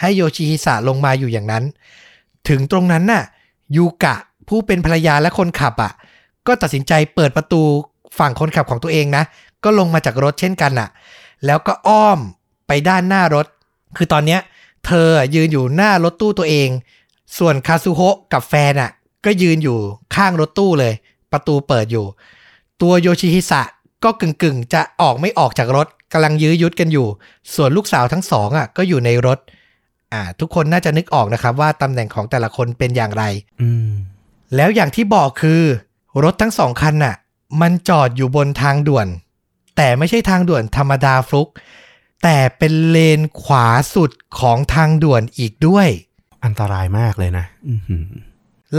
[0.00, 1.64] ให้โยชิฮิสะลงมาอยู่อย่างนั้น
[2.48, 3.24] ถึงตรงนั้นน่ะ
[3.76, 4.16] ยูกะ
[4.48, 5.92] ผู้เป็นภรรยาและคนขับอะ
[6.46, 7.62] ก็ตัดสินใจเปิดประตู
[8.18, 9.24] ฝั่งคนขับของตัวเองนะ
[9.64, 10.88] ก็ลงมาจากรถเช่นกันน่ะ
[11.46, 12.18] แล้วก็อ้อม
[12.66, 13.46] ไปด้านหน้ารถ
[13.96, 14.40] คือตอนเนี้ย
[14.86, 16.68] เธอยืนอยู่หน้ารถตู้ตัวเอง
[17.38, 18.90] ส่วนคาซูโฮะกับแฟนอะ
[19.24, 19.78] ก็ยืนอยู่
[20.14, 20.94] ข้างรถตู้เลย
[21.32, 22.06] ประตูเปิดอยู่
[22.82, 23.62] ตัวโยชิฮิสะ
[24.04, 27.06] ก็กึ่งๆ จะออกไม่ออกจากรถกำลังยื้อยุดกันอยู่
[27.54, 29.38] ส่วนลูกสาวทั้งสองอะก็อยู่ในรถ
[30.12, 33.24] อ่า ทุกคนน่าจะนึกออกนะครับว่าตำแหน่งของแต่ละคนเป็นอย่างไร
[33.60, 33.90] อืม
[34.56, 35.62] แล้วอย่างที่บอกคือ
[36.24, 37.14] รถทั้งสองคันน่ะ
[37.60, 39.06] มันจอดอยู่บนทางด่วน
[39.76, 41.48] แต่ไม่ใช่ทางด่วนธรรมดาฟลุก
[42.22, 45.88] แต่เป็นเลนขวาสุดของทางด่วนอีกด้วย
[46.44, 48.04] อันตรายมากเลยนะอืม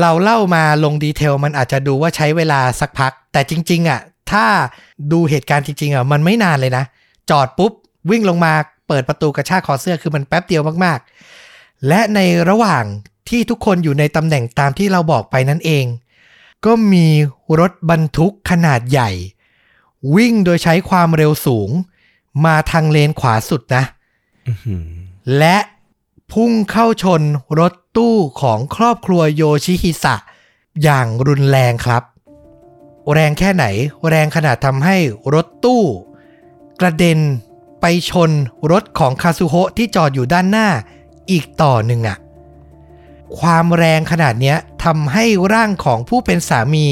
[0.02, 4.00] เราเล่ามาลงดีเทลมันอาจจะดูว่าใช้เวลาสักพัก แต่จริง ๆ อะ
[4.32, 4.46] ถ้า
[5.12, 6.84] ดูเหตุการณ์จริง ๆ อะ มันไม่นานเลยนะ
[7.30, 7.72] จอดปุ๊บ
[8.12, 8.54] วิ่งลงมา
[8.88, 12.84] เปิดประตูกระชากคอเสื้อคือมันแป๊บเดียวมากๆ และในระหว่าง
[13.30, 15.86] ที่ทุกคนอยู่ในตำแหน่งตามที่เราบอกไปนั่นเอง
[16.66, 17.08] ก็มี
[17.60, 19.10] รถบรรทุกขนาดใหญ่
[20.16, 21.70] วิ่งโดยใช้ความเร็วสูง
[22.46, 23.84] มาทางเลนขวาสุดนะ
[24.48, 24.86] อืม
[25.38, 25.58] และ
[26.32, 27.22] พุ่งเข้าชน
[27.60, 30.16] รถตู้ของครอบครัวโยชิฮิสะ
[30.84, 32.04] อย่างรุนแรงครับ
[33.14, 33.66] แรงแค่ไหน
[34.10, 34.98] แรงขนาดทำให้
[35.34, 35.84] รถตู้
[36.82, 37.20] กระเด็น
[37.82, 38.32] ไปชน
[38.72, 40.68] รถของคาซูโฮะที่จอดอยู่ด้านหน้า
[41.32, 42.18] อีกต่อหนึ่งอะ
[43.40, 46.86] ความแรงขนาดเนี้ยทำให้ร่างของผู้เป็นสามี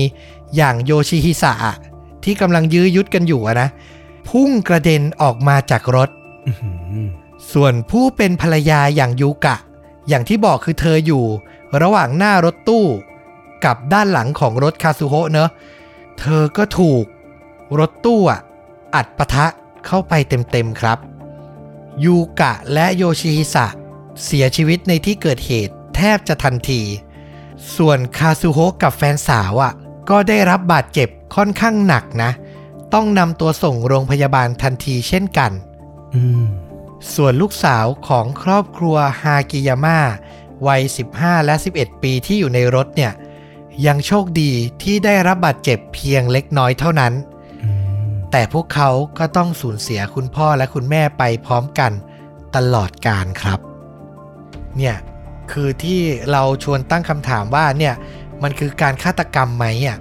[0.55, 1.75] อย่างโยชิฮิสะอะ
[2.23, 3.69] ที่กำลังยื้อยุดกันอยู่อะนะ
[4.29, 6.09] พุ่งกระเด็นออกมาจากรถ
[6.47, 6.51] อื
[7.05, 7.07] ม
[7.51, 9.55] ส่วนผู้เป็นภรรยาอย่างยูกะ
[10.07, 11.25] อย่างที่บอกคือเธออยู่
[11.81, 12.85] ระหว่างหน้ารถตู้
[13.65, 15.49] กับด้านหลังของรถคาซูโฮะเนอะ
[16.19, 17.03] เธอก็ถูก
[17.79, 18.39] รถตู้อะ
[18.95, 19.45] อัดปะทะ
[19.85, 20.97] เข้าไปเต็มๆครับ
[22.05, 23.67] ยูกะและโยชิฮิสะ
[24.23, 26.81] เสียชีวิตในที่เกิดเหตุ แทบจะทันที
[27.75, 29.73] ส่วนคาซูโฮะกับแฟนสาวอะ
[30.09, 32.31] ก็ได้รับบาดเจ็บค่อนข้างหนักนะ
[32.93, 35.51] ต้องนำตัวส่งโรงพยาบาลทันทีเช่นกัน
[36.15, 36.45] อืม
[37.15, 39.99] ส่วนลูกสาวของครอบครัวฮากิยาม่า
[40.67, 40.81] วัย
[41.15, 43.11] 15 และ 11 ปีที่อยู่ในรถเนี่ย
[43.85, 44.51] ยังโชคดี
[44.83, 47.13] ที่ได้รับบาดเจ็บเพียงเล็กน้อยเท่านั้น
[47.63, 47.69] อื
[48.09, 51.91] มแต่พวกเขาก็ต้องสูญเสียคุณพ่อและคุณแม่ไปพร้อมกัน
[52.55, 53.59] ตลอดกาลครับ
[54.77, 54.95] เนี่ย
[55.51, 56.01] คือที่
[56.31, 57.93] เราชวนตั้งคำถามว่าเนี่ย
[58.43, 59.97] มันคือการฆาตกรรมไหมอะ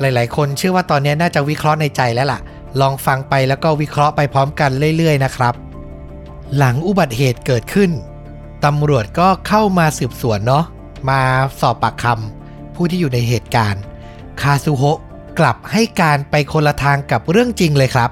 [0.00, 2.40] หลายๆ คนเชื่อว่าตอนนี้น่าจะวิเคราะห์ในใจแล้วล่ะ
[2.80, 5.54] ลองฟังไปแล้วก็วิเคราะห์ไปพร้อมกันเรื่อย ๆ นะครับ
[6.56, 7.90] หลังอุบัติเหตุเกิดขึ้น
[8.64, 10.64] ตำรวจก็เข้ามาสืบสวนเนาะ
[11.10, 11.20] มา
[11.60, 13.82] สอบปากคำผู้ที่อยู่ในเหตุการณ์
[14.40, 14.98] คาซูโฮะ
[15.38, 18.10] กลับให้การไปคนละทางกับเรื่องจริงเลยครับ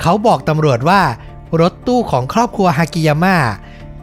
[0.00, 1.00] เขาบอกตำรวจว่า
[1.60, 3.36] รถตู้ของครอบครัวฮากิยาม่า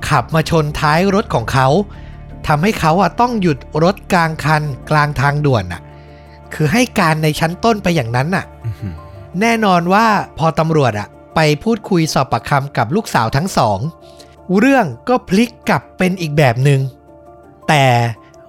[0.09, 1.67] ขับมาชนท้ายรถของเขา
[2.47, 5.81] ทำให้เขาอะต้องหยุดรถกลางคันกลางทางด่วนอะ
[6.53, 8.93] คือให้การในชั้นต้นไปอย่างนั้นอะอื้อหือ
[9.41, 10.05] แน่นอนว่า
[10.37, 13.79] พอตำรวจอะไปพูดคุยสอบปากคำกับลูกสาวทั้งสอง
[14.59, 16.81] เรื่องก็พลิกกลับเป็นอีกแบบหนึง่ง
[17.67, 17.85] แต่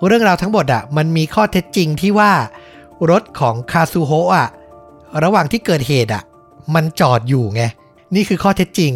[0.07, 2.33] เรื่องราวทั้งหมดอะมันมีข้อเท็จจริงที่ว่า
[3.11, 4.49] รถของคาซูโฮะอะ
[5.25, 6.23] ระหว่างที่เกิดเหตุอะ
[6.75, 7.63] มันจอดอยู่ไง
[8.15, 8.93] นี่คือข้อเท็จจริง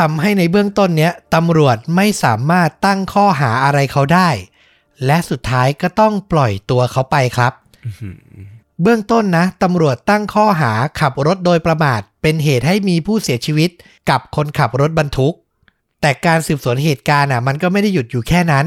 [0.00, 4.28] ทำให้ในเบื้องต้นเนี้ยตำรวจไม่สามารถตั้งข้อหาอะไรเขาได้
[5.06, 7.52] และสุดท้ายก็ต้องปล่อยตัวเขาไปครับ
[7.84, 8.16] อื้อหือ
[8.82, 13.70] เบื้องต้นนะตำรวจตั้งข้อหาขับรถโดยประมาท เป็นเหตุให้มีผู้เสียชีวิต
[14.10, 15.34] กับคนขับรถบรรทุก
[16.00, 18.66] แต่การสืบสวนเหตุการณ์อะ มันก็ไม่ได้หยุดอยู่แค่นั้น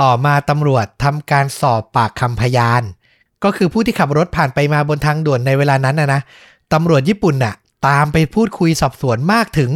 [0.00, 2.82] ต่อมาตำรวจทำการสอบปากคำพยาน
[3.44, 6.20] ก็คือผู้ที่ขับรถผ่านไปมาบนทางด่วนในเวลานั้นนะนะ
[6.72, 7.54] ตำรวจญี่ปุ่นน่ะ
[7.86, 9.70] ตามไปพูดคุยสอบสวนมากถึง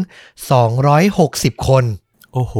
[0.80, 1.84] 260 คน
[2.32, 2.54] โอ้โห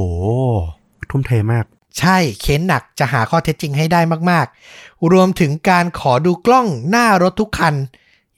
[1.11, 1.65] ทุ่มเทมาก
[1.99, 7.75] ใช่เค้นหนักจะหาข้อเท็จจริงให้ได้มากๆ รวมถึงการขอดูกล้องหน้ารถทุกคัน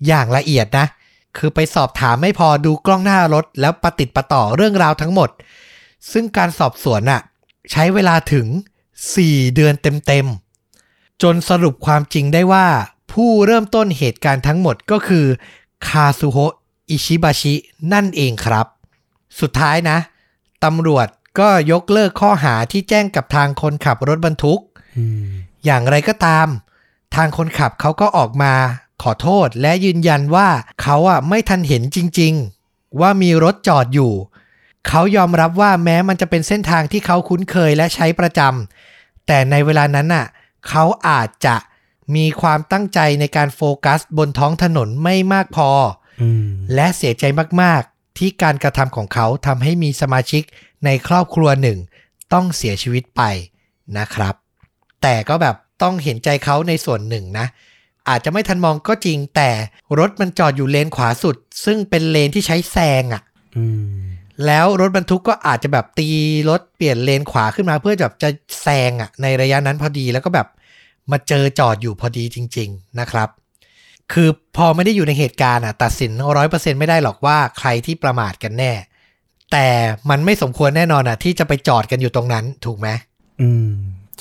[0.07, 0.87] อย่างละเอียดนะ
[1.37, 5.31] คือไปสอบถามไม่พอดูกล้องหน้ารถ แล้วประติดประต่อเรื่องราวทั้งหมด
[6.13, 7.21] ซึ่งการสอบสวนน่ะ
[7.71, 8.47] ใช้เวลาถึง
[9.01, 12.67] 4 เดือนเต็มๆ จนสรุปความจริงได้ว่า
[13.13, 15.27] ผู้เริ่มต้นเหตุการณ์ทั้งหมดก็คือ
[15.89, 16.55] คาซูโฮะ
[16.91, 17.55] อิชิบาชิ
[17.93, 18.67] นั่นเองครับ
[19.41, 19.99] สุดท้ายนะ
[20.65, 21.07] ตำรวจ
[21.39, 24.61] ก็ยกเลิกข้อหาที่แจ้งกับทางคนขับรถบรรทุก
[24.97, 25.29] อืม
[25.65, 26.49] อย่างไรก็ตาม
[27.15, 28.55] ทางคนขับเขาก็ออกมา
[29.03, 30.49] ขอโทษและยืนยันว่า
[30.83, 32.33] เขาอะไม่ทันเห็นจริง
[32.67, 34.13] ๆ ว่ามีรถจอดอยู่
[34.89, 40.27] เขายอมรับว่าแม้มันจะเป็นเส้นทางที่เขาคุ้นเคยและใช้ประจำแต่ในเวลานั้นน่ะ
[40.69, 41.57] เขาอาจจะ
[42.15, 45.97] มีความตั้งใจในการโฟกัสบนท้องถนนไม่มากพออืม
[46.75, 47.25] และเสียใจ
[47.63, 50.43] มากๆ ที่การกระทำของเขาทำให้มีสมาชิก
[50.85, 51.79] ในครอบครัวหนึ่ง
[52.33, 53.23] ต้องเสียชีวิตไป
[53.99, 54.35] นะครับ
[55.03, 57.47] แต่ก็แบบต้องเห็นใจเขาในส่วนหนึ่งนะ
[58.09, 59.51] อาจจะไม่ทันมองก็จริงแต่
[59.99, 63.23] รถมันจอดอยู่เลนขวาสุด ซึ่งเป็นเลนที่ใช้แซงอะ่ะ
[63.57, 63.65] อื
[63.97, 64.09] ม
[64.47, 66.09] แล้วรถบรรทุกก็อาจจะแบบตี
[66.51, 68.29] รถเปลี่ยนเลนขวาขึ้นมาเพื่อแบบจะ
[68.63, 70.49] แซงอะ่ะในระยะนั้นพอดีแล้วก็แบบ
[71.11, 73.29] มาเจอจอดอยู่พอดีจริง ๆ นะครับ
[74.13, 78.73] คือพอไม่ได้อยู่ในเหตุการณ์อะตัดสินร้อยเปอร์เซ็นไม่ได้หรอกว่าใครที่ประมาทกันแน่
[79.53, 79.69] แต่
[80.11, 82.89] มันไม่สมควรแน่นอนอะ ที่จะไปจอดกันอยู่ตรงนั้นถูกไหม
[83.41, 83.73] อืม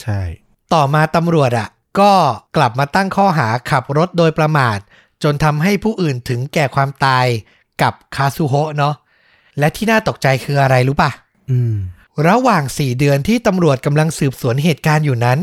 [0.02, 0.22] ใช่
[0.74, 1.70] ต่อมาตำรวจอะ
[2.00, 2.12] ก็
[2.58, 4.78] กลับมาตั้งข้อหาขับรถโดยประมาท
[5.24, 7.26] จนทำให้ผู้อื่นถึงแก่ความตาย
[7.82, 8.96] กับคาซูโฮะเนาะ
[9.60, 11.12] และที่น่าตกใจคืออะไรรู้ปะ
[11.52, 11.76] อืม
[12.28, 15.40] ระหว่าง4เดือนที่ตำรวจกำลังสืบสวนเหตุการณ์อยู่นั้น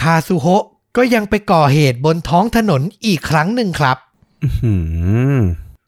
[0.00, 0.64] คาซูโฮะ
[0.98, 3.96] ก็ยังไปก่อเหตุบนท้องถนนอีกครั้งหนึ่งครับ
[4.42, 4.74] อื้อหื
[5.36, 5.40] อ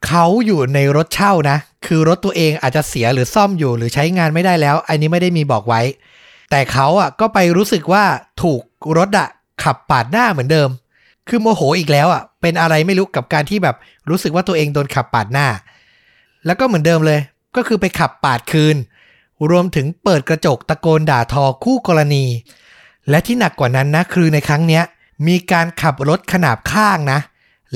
[0.06, 5.80] เขาอยู่ในรถเช่านะ คือรถตัวเองอาจจะเสียหรือซ่อมอยู่หรือใช้งานไม่ได้แล้ว อันนี้ไม่ได้มีบอกไว้
[6.50, 8.04] แต่เขาอะก็ไปรู้สึกว่า
[8.42, 8.60] ถูก
[8.98, 9.28] รถอะ
[9.62, 10.68] ขับปาดหน้าเหมือนเดิม
[11.28, 13.76] คือโมโหอีกแล้วอะ เป็นอะไรไม่รู้กับการที่แบบ
[14.08, 15.46] รู้สึกว่าตัวเองโดนขับปาดหน้า
[16.46, 17.20] แล้วก็เหมือนเดิมเลย
[17.56, 18.76] ก็คือไปขับปาดคืน
[19.50, 22.24] รวมถึงเปิดกระจกตะโกนด่าทอคู่กรณี
[23.10, 24.84] และที่หนักกว่านั้นนะคือในครั้งเนี้ย
[25.26, 27.20] มีการขับรถขนาบข้างนะ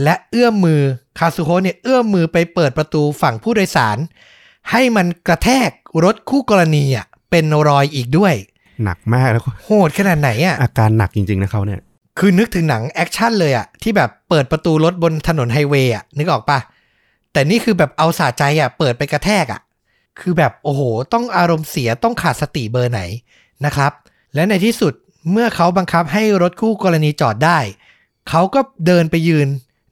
[0.03, 0.81] และเอื้อมมือ
[1.19, 3.99] คาซูโฮะเนี่ยเอื้อมมือไปเปิดประตูฝั่งผู้โดยสาร
[4.71, 5.71] ให้มันกระแทก
[6.05, 8.35] รถคู่กรณีอะเป็นรอยอีกด้วย
[8.85, 11.81] หนักมากแล้วก็โหดขนาดไหนอะอาการหนักจริงๆนะเขาเนี่ย
[12.19, 16.59] คือนึกถึงหนัง action เลยอะที่แบบเปิดประตูรถบนถนนไฮเวย์อะนึกออกปะ
[17.33, 19.61] แต่นี่คือแบบเอาสาใจอะเปิดไปกระแทกอะ
[20.21, 23.01] คือแบบโอ้โห ต้องอารมณ์เสียต้องขาดสติเบอร์ไหน
[23.67, 23.93] นะครับ
[24.35, 24.93] และในที่สุด
[25.31, 27.59] เมื่อเขาบังคับให้รถคู่กรณีจอดได้
[28.29, 29.49] เขาก็เดินไปยืน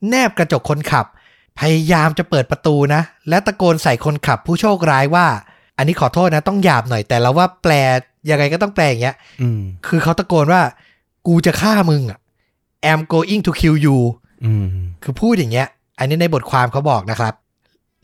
[0.09, 1.07] แนบกระจกคนขับ
[1.61, 5.27] พยายามจะเปิดประตูนะ และตะโกนใส่คนขับผู้โชคร้ายว่า
[5.77, 7.73] อันนี้ขอโทษนะต้องหยาบหน่อยแต่เราว่าแปล
[8.31, 10.63] ยังไงก็ต้องแปลอย่างเงี้ยอืมคือเขาตะโกนว่า
[11.27, 12.19] กูจะฆ่ามึงอะ
[12.93, 13.99] am going to kill you
[14.45, 14.67] อืม
[15.03, 15.69] คือพูดอย่างเงี้ย
[15.99, 17.35] อันนี้ในบทความเขาบอกนะครับ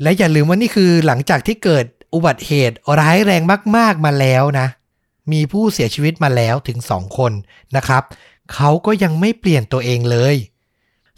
[0.03, 3.43] และอย่าลืมว่านี่คือหลังจากที่เกิดอุบัติเหตุร้ายแรง
[3.77, 4.67] มาก ๆมาแล้วนะ
[5.33, 7.33] มีผู้เสียชีวิตมาแล้วถึงสองคน
[7.77, 8.03] นะครับ
[8.55, 10.37] เขาก็ยังไม่เปลี่ยนตัวเองเลย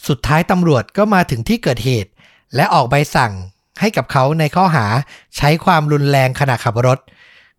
[0.08, 2.10] สุดท้ายตำรวจก็มาถึงที่เกิดเหตุ
[2.56, 3.32] และออกใบสั่ง
[3.80, 4.86] ให้กับเขาในข้อหา
[5.36, 6.98] ใช้ความรุนแรงขณะขับรถ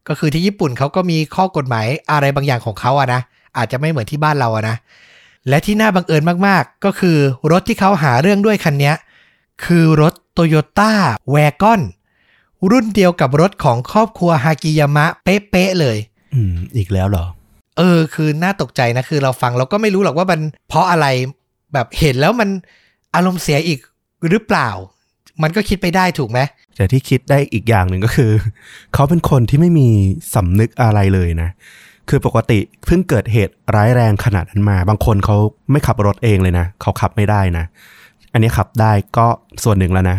[0.08, 3.22] ก็คือที่ญี่ปุ่นเขาก็มีข้อกฎหมายอะไรบางอย่างของเขาอะนะ
[3.58, 4.76] อาจจะไม่เหมือนที่บ้านเราอะนะ
[5.50, 7.18] และที่น่าบังเอิญมากๆ ก็คือ
[7.52, 8.94] รถที่เขาหาเรื่องด้วยคันนี้
[9.66, 10.92] คือรถโตโยต้า
[11.32, 11.82] แวกอน
[12.72, 15.98] รุ่นเดียวกับรถของครอบครัวฮากิยามะเป๊ะๆเลย
[16.34, 17.26] อืม อีกแล้วเหรอ
[17.78, 20.40] เออ คือน่าตกใจนะ คือเราฟังเราก็ไม่รู้หรอกว่ามัน
[20.70, 21.08] เพราะอะไร
[21.74, 22.50] แบบเห็นแล้วมัน
[23.16, 23.80] อารมณ์เสียอีก
[24.30, 24.70] หรือเปล่า
[25.44, 26.40] มันก็คิดไปได้ถูกไหม
[26.76, 28.32] แต่ที่คิดได้อีกอย่างหนึ่งก็คือ
[28.94, 29.90] เขาเป็นคนที่ไม่มี
[30.34, 31.50] สำนึกอะไรเลยนะ
[32.10, 35.38] คือปกติเพิ่งเกิดเหตุร้ายแรงขนาดนั้นมา บางคนเขา
[35.72, 37.66] ไม่ขับรถเองเลยนะ เขาขับไม่ได้นะ
[38.34, 39.28] อันนี้ขับได้ก็
[39.64, 40.18] ส่วนหนึ่งแล้วนะ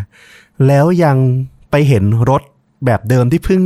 [0.66, 1.16] แล้วยัง
[1.70, 2.42] ไปเห็นรถ
[2.86, 3.62] แบบเดิมที่เพิ่ง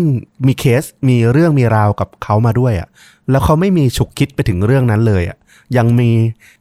[0.46, 2.88] มีเคสมีเรื่องมีราวกับเขามาด้วยอะ่ะ
[3.30, 5.38] แล้วเขาไม่มีฉุกคิดไปถึงเรื่องนั้นเลยอะ่ะ
[5.76, 6.10] ยังมี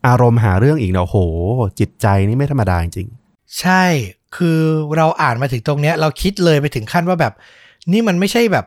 [0.07, 1.17] อารมณ์หาเรื่องอีกเนาะโห
[1.79, 3.07] จิตใจนี่ไม่ธรรมดาจริง
[3.59, 3.83] ใช่
[4.35, 4.59] คือ
[4.97, 7.33] เราอ่านมาถึงตรงเนี้ย เราคิดเลยไปถึงขั้นว่าแบบ
[7.91, 8.65] นี่มันไม่ใช่แบบ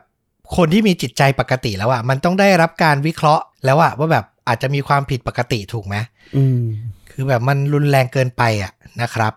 [0.55, 5.95] คนที่มีจิตใจปกติแล้วอะมันต้องได้รับการวิเคราะห์แล้วอะว่าแบบอาจจะมีความผิดปกติถูกไหม
[6.35, 6.63] อืม
[7.11, 8.71] คือแบบมันรุนแรงเกินไปอะ
[9.01, 9.33] นะครับ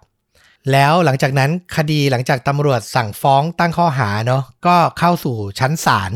[0.73, 6.13] แล้วหลังจากนั้นคดีหลังจากตำรวจสั่งฟ้องตั้งข้อหาเนาะก็เข้าสู่ชั้นศาล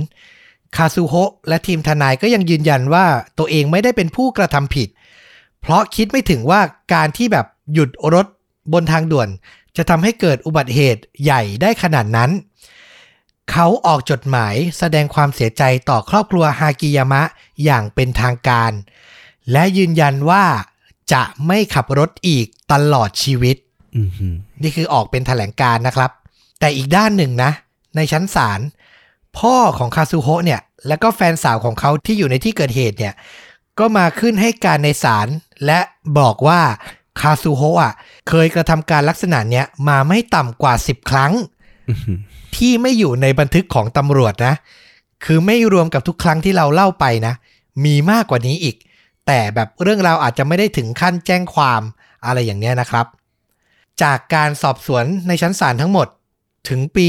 [0.77, 3.07] คาซูโฮะและทีมทนายก็ยังยืนยันว่า
[3.39, 4.89] ตัวเองไม่ได้เป็นผู้กระทำผิด
[5.61, 6.61] เพราะคิดไม่ถึงว่า
[6.95, 8.27] การที่แบบหยุดรถ
[8.73, 9.29] บนทางด่วน
[9.77, 12.31] จะทำให้เกิดอุบัติเหตุใหญ่ได้ขนาดนั้น
[13.51, 17.23] เขาออกจดหมายแสดงความเสียใจต่อครอบครัวฮากิยามะ
[17.65, 18.73] อย่างเป็นทางการ
[19.53, 20.45] และยืนยันว่า
[21.13, 23.57] จะไม่ขับรถอีกตลอดชีวิต
[24.63, 26.11] นี่คือออกเป็นแถลงการนะครับ
[26.61, 27.51] แต่อีกด้านหนึ่งนะ
[27.97, 28.61] ในชั้นศาล
[29.39, 33.15] พ่อของคาซูโฮะเนี่ย และก็แฟนสาวของเขาที่อยู่ในที่เกิดเหตุเนี่ย
[33.79, 35.29] ก็มาขึ้นให้การในศาล
[35.67, 35.81] และ
[36.19, 36.61] บอกว่า
[37.21, 37.93] คาซูโฮะอะ
[38.29, 41.33] เคยกระทำการลักษณะเนี้ยมาไม่ต่ำกว่า10ครั้ง
[41.89, 42.13] อืมฮึ
[42.57, 44.55] ที่ไม่อยู่ในบันทึกของตำรวจนะ
[45.25, 47.35] คือไม่รวมกับทุกครั้งที่เราเล่าไปนะ
[47.85, 48.77] มีมากกว่านี้อีก
[49.27, 51.83] แต่แบบเรื่องราวอาจจะไม่ได้ถึงขั้นแจ้งความ
[52.27, 53.07] อะไรอย่างเนี้ยนะครับ
[54.03, 56.09] จากการสอบสวนในชั้นศาลทั้งหมด
[56.69, 57.07] ถึงปี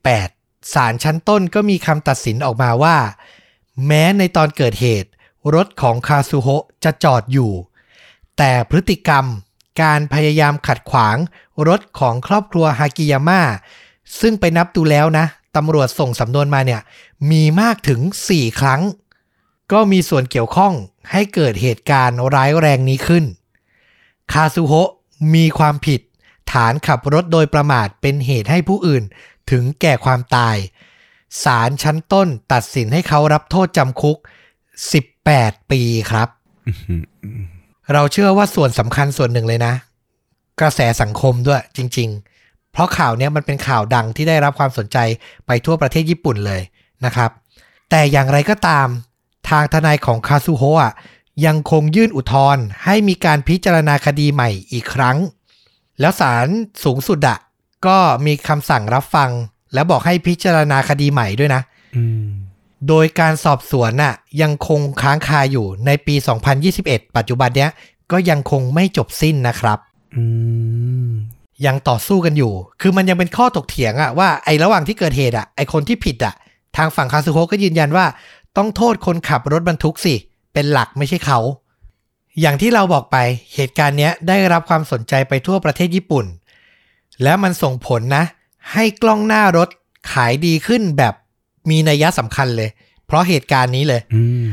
[0.00, 2.96] 2018 ศาลชั้นต้นก็มีคำตัดสินออกมาว่า
[3.86, 5.10] แม้ในตอนเกิดเหตุ
[5.54, 7.52] รถของคาซูโฮะจะจอดอยู่
[8.38, 9.24] แต่พฤติกรรม
[9.82, 11.16] การพยายามขัดขวาง
[11.68, 13.40] รถของครอบครัวฮากิยาม่า
[14.20, 15.26] ซึ่งไปนับดูแล้วนะ
[15.56, 16.80] ตำรวจส่งสำนวนมาเนี่ย
[17.30, 18.00] มีมากถึง
[18.30, 18.82] 4 ครั้ง
[19.72, 20.74] ก็มีส่วนเกี่ยวข้อง
[21.12, 23.24] ให้เกิดเหตุการณ์ร้ายแรงนี้ขึ้น
[24.32, 24.90] คาซูโฮะ
[25.34, 26.00] มีความผิด
[26.52, 29.02] ฐานขับรถโดยประมาทเป็นเหตุให้ผู้อื่น
[29.50, 30.56] ถึงแก่ความตาย
[31.44, 34.18] ศาลชั้นต้นตัดสินให้เขารับโทษจำคุก
[34.94, 36.28] 18 ปีครับ
[37.92, 39.74] เราเชื่อว่าส่วนสำคัญส่วนหนึ่งเลยนะ
[40.60, 42.08] กระแสสังคมด้วยจริง
[42.40, 44.98] ๆ เพราะข่าวเนี้ยมันเป็นข่าวดังที่ได้รับความสนใจ
[45.46, 46.62] ไปทั่วประเทศญี่ปุ่นเลย
[47.04, 47.30] นะครับ
[47.90, 48.88] แต่อย่างไรก็ตาม
[49.48, 50.92] ทางทนายของคาซูโฮะ
[51.46, 55.16] ยังคงยื่นอุทธรณ์ให้มีการพิจารณาคดีใหม่อีกครั้ง
[56.00, 56.48] แล้วศาล
[56.84, 57.38] สูงสุดอะ
[57.86, 59.30] ก็มีคำสั่งรับฟัง
[59.74, 61.62] และบอกให้พิจารณาคดีใหม่ด้วยนะ
[61.96, 62.26] อืม
[62.88, 66.14] โดยการสอบสวนน่ะ ยังคงค้างคาอยู่ในปี
[66.64, 67.70] 2021 ปัจจุบันเนี้ย
[68.12, 69.78] ก็ยังคงไม่จบสิ้นนะครับ
[70.16, 70.24] อื
[71.08, 71.10] ม
[71.66, 76.34] ยังต่อสู้กันอยู่ คือมันยังเป็นข้อถกเถียงอะว่าไอ้ระหว่างที่เกิดเหตุอะไอ้คนที่ผิดอะ
[76.76, 78.06] ทางฝั่งคาซูโฮก็ยืนยันว่า
[78.56, 80.14] ต้องโทษคนขับรถบรรทุกสิ
[80.52, 81.38] เป็นหลักไม่ใช่เขา
[82.40, 83.16] อย่างที่เราบอกไป
[83.54, 86.26] เหตุการณ์เนี้ยได้รับความสนใจไปทั่วประเทศญี่ปุ่น
[87.22, 88.24] แล้วมันส่งผลนะ
[88.72, 89.68] ให้กล้องหน้ารถ
[90.12, 91.14] ขายดีขึ้นแบบ
[91.70, 92.70] มีนัยสำคัญเลย
[93.06, 94.44] เพราะเหตุการณ์นี้เลยอืม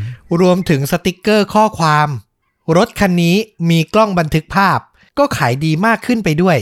[0.41, 2.07] รวมถึงสติกเกอร์ข้อความ
[2.77, 3.35] รถคันนี้
[3.69, 4.79] มีกล้องบันทึกภาพ
[5.17, 6.57] ก็ขายดีมากขึ้นไปด้วย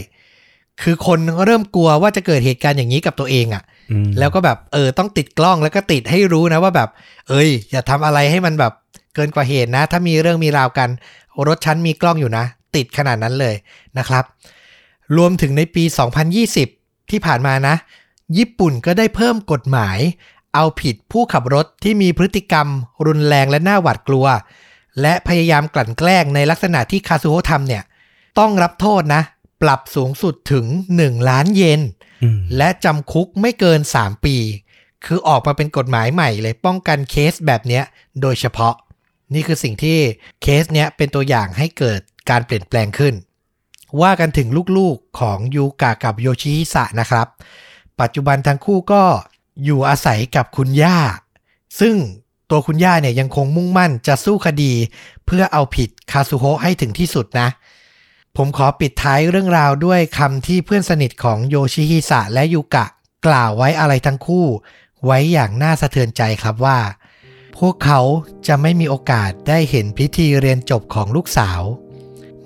[0.82, 6.90] คือคนเริ่มกลัวว่าจะเกิดเหตุการณ์อย่างนี้กับตัวเองอะ่ะอืมแล้วก็แบบเออต้องติดกล้องแล้วก็ติดให้รู้นะว่าแบบ
[7.30, 8.74] เอ้ย อย่าทำอะไรให้มันแบบ
[9.16, 10.90] เกินกว่าเหตุนะ ถ้ามีเรื่องมีราวกัน
[11.48, 12.46] รถฉันมีกล้องอยู่นะ
[12.76, 13.56] ติดขนาดนั้นเลย
[13.98, 14.24] นะครับ
[15.18, 15.84] รวมถึงในปี
[16.48, 17.76] 2020 ที่ผ่านมานะ
[18.38, 20.00] ญี่ปุ่นก็ได้เพิ่มกฎหมาย
[20.54, 22.68] เอาผิดผู้ขับรถที่มีพฤติกรรม
[23.06, 24.26] รุนแรงและน่าหวาดกลัว
[25.02, 27.84] และพยายามกลั่นแกล้งในลักษณะที่คาซูโฮทำเนี่ย
[28.40, 29.22] ต้องรับโทษนะ
[29.62, 30.66] ปรับสูงสุดถึง
[31.00, 31.82] 1 ล้านเยน
[32.24, 34.38] อืมและจำคุกไม่เกิน 3 ปี
[35.06, 37.84] คือออกมาเป็นกฎหมายใหม่เลยป้องกันเคสแบบเนี้ย
[38.22, 38.74] โดยเฉพาะ
[39.34, 39.98] นี่คือสิ่งที่
[40.42, 43.14] เคสเนี้ยเป็นตัวอย่างให้เกิดการเปลี่ยนแปลงขึ้น
[44.02, 47.28] ว่ากันถึงลูกๆของยูกะกับโยชิฮิสะนะครับ
[48.00, 49.04] ปัจจุบันทั้งคู่ก็
[49.64, 50.98] อยู่อาศัยกับคุณย่า
[51.80, 51.96] ซึ่ง
[52.50, 54.74] ตัวคุณย่าเนี่ยยังคงมุ่งมั่นจะสู้คดี
[55.26, 57.50] เพื่อเอาผิดคาซุโฮะให้ถึงที่สุดนะ
[58.38, 62.86] ผมขอปิดท้ายเรื่องราวด้วยคำที่เพื่อนสนิทของโยชิฮิสะและยูกะ
[63.28, 64.46] กล่าวไว้อะไรทั้งคู่
[65.06, 66.78] ไว้อย่างน่าสะเทือนใจครับว่า
[67.58, 68.02] พวกเขา
[68.48, 71.62] จะไม่มีโอกาสได้เห็นพิธีเรียนจบของลูกสาว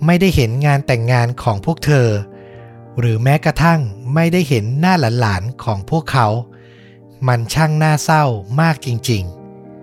[0.05, 2.07] ไม่ได้เห็นงานแต่งงานของพวกเธอ
[2.99, 3.79] หรือแม้กระทั่ง
[4.13, 6.27] ไม่ได้เห็นหน้าหลานๆของพวกเขา
[7.27, 8.23] มันช่างน่าเศร้า
[8.61, 9.23] มากจริง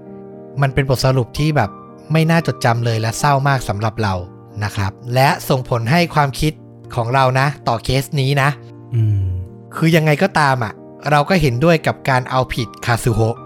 [0.01, 1.71] ๆ มันเป็นบทสรุปที่แบบ
[2.13, 4.15] ไม่น่าจดจำเลยและเศร้ามากสำหรับเรา
[4.65, 6.53] นะครับ และส่งผลให้ความคิด
[6.95, 8.49] ของเรานะ ต่อเคสนี้นะ
[8.95, 9.23] อืม
[9.77, 10.73] คือยังไงก็ตามอะ
[11.11, 13.37] เราก็เห็นด้วยกับการเอาผิดคาซุโฮะ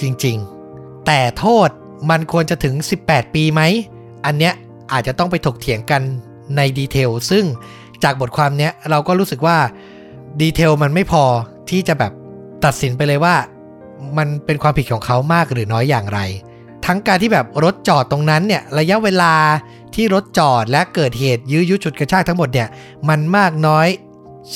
[0.00, 0.53] จริง ๆ
[1.06, 1.68] แต่โทษ
[2.10, 2.74] มันควรจะถึง
[3.06, 3.62] 18 ปีไหม
[4.26, 4.54] อันเนี้ย
[4.92, 6.02] อาจจะต้องไปถกเถียงกัน
[6.56, 7.44] ในดีเทล ซึ่ง
[8.02, 9.58] จากบทความเนี้ยเราก็รู้สึกว่า
[10.40, 11.24] ดีเทลมันไม่พอ
[11.70, 12.12] ที่จะแบบ
[12.64, 13.34] ตัดสินไปเลยว่า
[14.18, 16.20] มันเป็นความผิดของเขามากหรือน้อยอย่างไร
[16.86, 19.34] ทั้งการที่แบบรถจอดตรงนั้นเนี่ยระยะเวลา
[19.94, 22.68] ที่รถจอดและเกิดเหตุยื้อยุดฉุดกระชากทั้งหมดเนี่ย
[23.08, 23.88] มันมากน้อย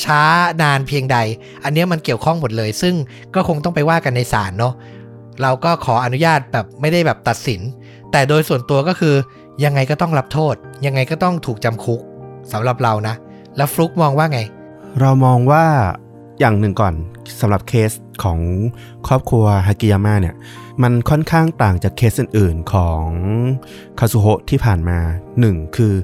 [0.02, 0.22] ช้า
[0.62, 1.16] นานเพียงใด
[1.64, 2.94] อันเนี้ยมันเกี่ยวข้องหมดเลย ซึ่ง
[3.34, 4.74] ก็คงต้องไปว่ากันในศาลเนาะ
[5.42, 7.61] เราก็ขออนุญาตแบบไม่ได้แบบตัดสิน
[8.12, 9.14] แต่โดยส่วนตัวก็คือ
[9.64, 10.55] ยังไงก็ต้องรับโทษ
[10.87, 12.01] ยังไงก็ต้องถูกจำคุก
[12.53, 13.14] สำหรับเรานะ
[13.57, 14.40] แล้วฟลุกมองว่าไง
[15.01, 15.64] เรามองว่า
[16.40, 16.94] อย่างหนึ่งก่อน
[17.40, 17.90] สำหรับเคส
[18.22, 18.38] ของ
[19.07, 20.35] ครอบครัวฮากิยาม่าเนี่ย
[20.83, 23.05] มันค่อนข้างต่างจากเคสอื่นๆของ
[23.98, 24.98] คาซุโฮะที่ผ่านมา
[25.40, 25.94] หนึ่งคือ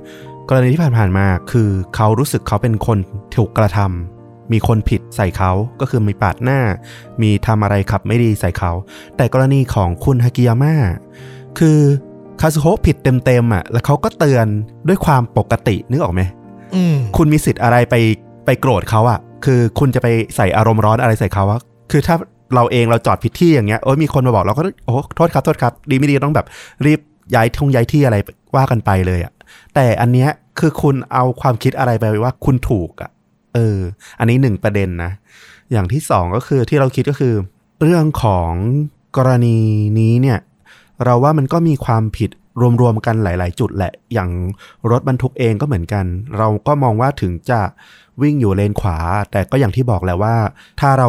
[0.48, 2.98] กรณีที่ผ่านๆมาคือเขารู้สึกเขาเป็นคน
[3.36, 4.13] ถูกกระทำ
[4.52, 6.60] มีคนผิดใส่เขาก็คือมีปาดหน้า
[7.22, 8.72] มีทำอะไรขับไม่ดีใส่เขา
[9.16, 10.74] แต่กรณีของคุณฮากิยาม่า
[11.58, 11.78] คือ
[12.40, 14.46] คาซุโฮะผิดเต็มๆอะ แล้วเขาก็เตือน
[14.88, 16.22] ด้วยความปกตินึกออกไหม
[16.74, 17.94] อืมคุณมีสิทธิ์อะไรไป
[18.44, 22.16] ไปโกรธเขาอะคือคุณจะไปใส่อารมณ์ร้อนอะไรใส่เขาอะคือถ้า
[22.54, 26.46] เราเองเราจอดผิดที่อย่างเงี้ยโอ้ยมีคนมาบอกเราก็โอ้โทษครับโทษครับ ดีไม่ดีต้องแบบ
[26.86, 27.00] รีบ
[27.34, 28.16] ย้ายทงย้ายที่อะไร
[28.56, 29.32] ว่ากันไปเลยอะ
[29.74, 33.10] แต่อันเนี้ยคือคุณเอาความคิดอะไรไปว่าคุณถูกอะ
[33.54, 33.78] เออ
[34.18, 35.12] อันนี้หนึ่งประเด็นนะ
[35.72, 37.34] อย่างที่สองก็คือที่เราคิดก็คือ
[37.82, 38.52] เรื่องของ
[39.16, 39.58] กรณี
[39.98, 40.38] นี้เนี่ย
[41.04, 42.30] เราว่ามันก็มีความผิด
[42.80, 44.30] รวมๆกันหลาย ๆ จุดแหละ อย่าง
[44.90, 46.04] รถบรรทุกเองก็เหมือนกัน
[46.38, 47.60] เราก็มองว่าถึงจะ
[48.22, 48.98] วิ่งอยู่เลนขวา
[49.30, 50.36] แต่ก็อย่างที่บอกและว่า
[50.80, 51.08] ถ้าเรา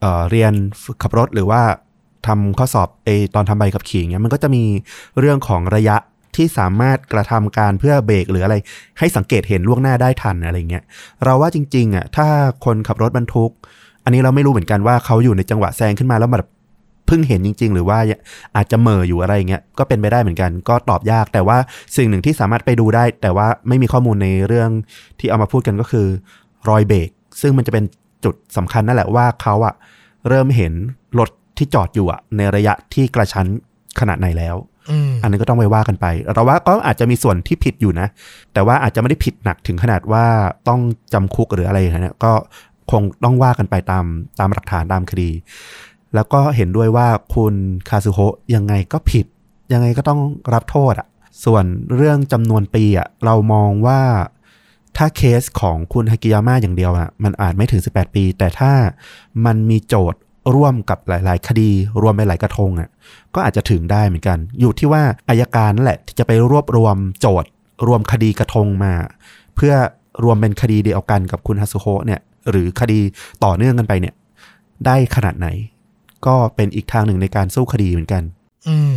[0.00, 0.52] เเรียน
[1.02, 1.62] ขับรถหรือว่า
[2.26, 4.64] ทำข้อสอบเอตอนทำใบขับขี่เงี้ยมันก็จะมี
[5.18, 5.96] เรื่องของระยะ
[6.36, 8.56] ที่สามารถกระทำการเพื่อเบรกหรืออะไร
[8.98, 10.84] ให้สังเกตเห็นล่วงหน้าได้ทันอะไรเงี้ย
[11.24, 12.28] เราว่าจริง ๆอะถ้า
[12.64, 13.50] คนขับรถบรรทุก
[14.04, 16.48] อันนี้เราไม่รู้เหมือนกันว่าเขาอยู่ในจังหวะแซงขึ้นมาแล้วแบบ
[17.06, 17.98] เพิ่งเห็นจริง ๆ หรือว่า
[18.56, 21.58] อาจจะเม่ออยู่อะไรเงี้ยก็เป็นไปได้เหมือนกัน ก็ตอบยาก แต่ว่า
[21.96, 24.70] สิ่งหนึ่งที่สามารถไปดูได้ แต่ว่าไม่มีข้อมูลในเรื่อง
[25.18, 26.06] ที่เอามาพูดกันก็คือ
[26.68, 27.08] รอยเบรก
[27.40, 27.84] ซึ่งมันจะเป็น
[28.24, 29.74] จุดสำคัญนั่นแหละว่าเขาอะ
[30.28, 30.72] เริ่มเห็น
[31.18, 33.46] รถที่จอดอยู่อะในระยะที่กระชั้น
[34.00, 34.56] ขนาดไหนแล้ว
[35.22, 38.08] อันนี้นก็ต้องไปว่ากันไป เราว่าก็อาจจะมีส่วนที่ผิดอยู่นะ
[38.52, 40.24] แต่ว่าอาจจะไม่ได้ผิดหนักถึงขนาดว่า
[40.68, 40.80] ต้อง
[41.12, 42.32] จำคุกหรืออะไรอย่างเงี้ยก็
[42.90, 44.04] คงต้องว่ากันไปตาม
[44.38, 45.30] ตามหลักฐานตามคดี
[46.14, 47.54] แล้วก็เห็นด้วยว่าคุณ
[47.88, 49.26] คาซุโฮะยังไงก็ผิด
[49.72, 50.20] ยังไงก็ต้อง
[50.54, 51.08] รับโทษอะ่ะ
[51.44, 51.64] ส่วน
[51.96, 54.00] เรื่องจำนวนปีอะ่ะเรามองว่า
[54.96, 58.72] ถ้าเคสของคุณฮากิยาม่าอย่างเดียวอะ่ะมันอาจไม่ถึง 18 ปี แต่ถ้า
[59.44, 60.20] มันมีโจทย์
[60.54, 61.70] ร่วมกับหลาย ๆ คดี
[62.02, 62.88] รวมไปหลายกระทงอะ่ะ
[63.34, 67.50] ก็อาจจะถึงได้เหมือนกัน อยู่ที่ว่าอายการนั่นแหละที่จะไปรวบรวมโจทย์
[67.86, 68.92] รวมคดีกระทงมา
[69.56, 69.74] เพื่อ
[70.24, 73.00] รวมเป็นคดีเดียวกันกับคุณฮัสุโฮเนี่ยหรือคดี
[73.44, 74.14] ต่อเนื่องกันไปเนี่ย
[74.86, 75.48] ได้ขนาดไหน
[76.26, 78.22] ก็เป็นอีกทางหนึ่งในการสู้คดีเหมือนกัน
[78.68, 78.96] อืม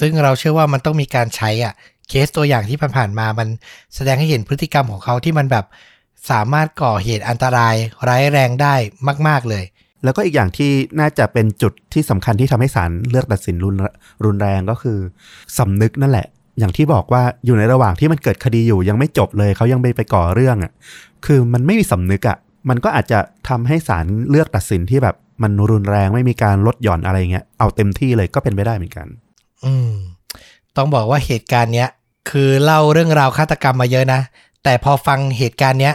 [0.00, 1.74] ซึ่งเราเชื่อว่ามันต้องมีการใช้อะ
[2.08, 3.48] เคสตัวอย่างที่ผ่านๆมามัน
[3.94, 5.64] แสดงให้เห็นพฤติกรรมของเขาที่มันแบบ
[6.30, 7.74] สามารถก่อเหตุอันตราย
[8.08, 8.74] ร้ายแรงได้
[9.28, 9.64] มาก ๆเลย
[10.04, 13.76] แล้วก็อีกอย่างที่น่าจะเป็นจุดที่สำคัญที่ทำให้ศาลเลือกตัดสินรุน
[14.24, 14.98] รุนแรงก็คือ
[15.58, 16.26] สำนึกนั่นแหละ
[16.58, 20.72] อย่างที่บอกว่าอยู่ในระหว่างที่มันเกิดคดีอยู่ยังไม่จบเลยเขายังไปไปก่อเรื่องอะ่ะ
[21.26, 29.06] คือมันไม่มีสำนึกอะ่ะมันก็อาจจะทำให้ศาลเลือกตัดสินที่แบบมันรุนแรงไม่มีการลดหย่อนอะไรเงี้ยเอาเต็มที่เลยก็เป็นไปได้เหมือนกัน
[29.64, 29.92] อืม
[30.76, 31.88] ต้องบอกว่าเหตุการณ์เนี้ย
[32.30, 34.20] คือเล่าเรื่องราวฆาตกรรมมาเยอะนะ
[34.64, 35.94] แต่พอฟังเหตุการณ์เนี้ย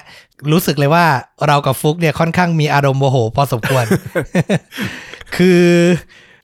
[0.52, 1.06] รู้สึกเลยว่า
[1.48, 3.86] เรากับฟุกเนี่ยค่อนข้างมีอารมณ์โมโห พอสมควร
[5.36, 5.64] คือ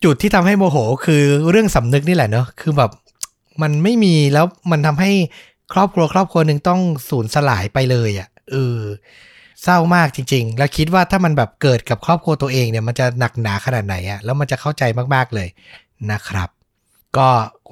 [0.03, 2.91] จุดที่ทำให้โมโหคือเรื่องสำนึกนี่แหละเนอะคือแบบ
[3.61, 5.11] มันไม่มีแล้วมันทำให้
[5.73, 8.79] ครอบครัวครอบครัวหนึ่งต้องสูญสลายไปเลยอะ่ะเออ
[9.63, 15.47] เศร้ามากจริง ๆ แล้วคิดว่าถ้ามันแบบเกิดกับครอบครัวตัวเองเนี่ยมันจะหนักหนาขนาดไหนอะ่ะแล้วมันจะเข้าใจมากๆเลย
[16.11, 16.49] นะครับ
[17.17, 17.29] ก็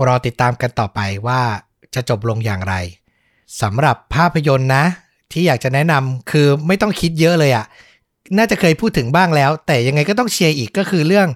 [0.08, 1.41] รอติดตามกันต่อไปว่า
[1.95, 2.76] จะจบลงอย่างไร
[3.62, 4.86] สำหรับภาพยนตร์นะ
[5.32, 7.66] ที่อยากจะแนะนำคือไม่ต้องคิดเยอะเลยอะ่ะ
[8.38, 11.28] น่าจะเคยพูดถึงบ้างแล้ว แต่ยังไงก็ต้องเชียร์อีกก็คือเรื่อง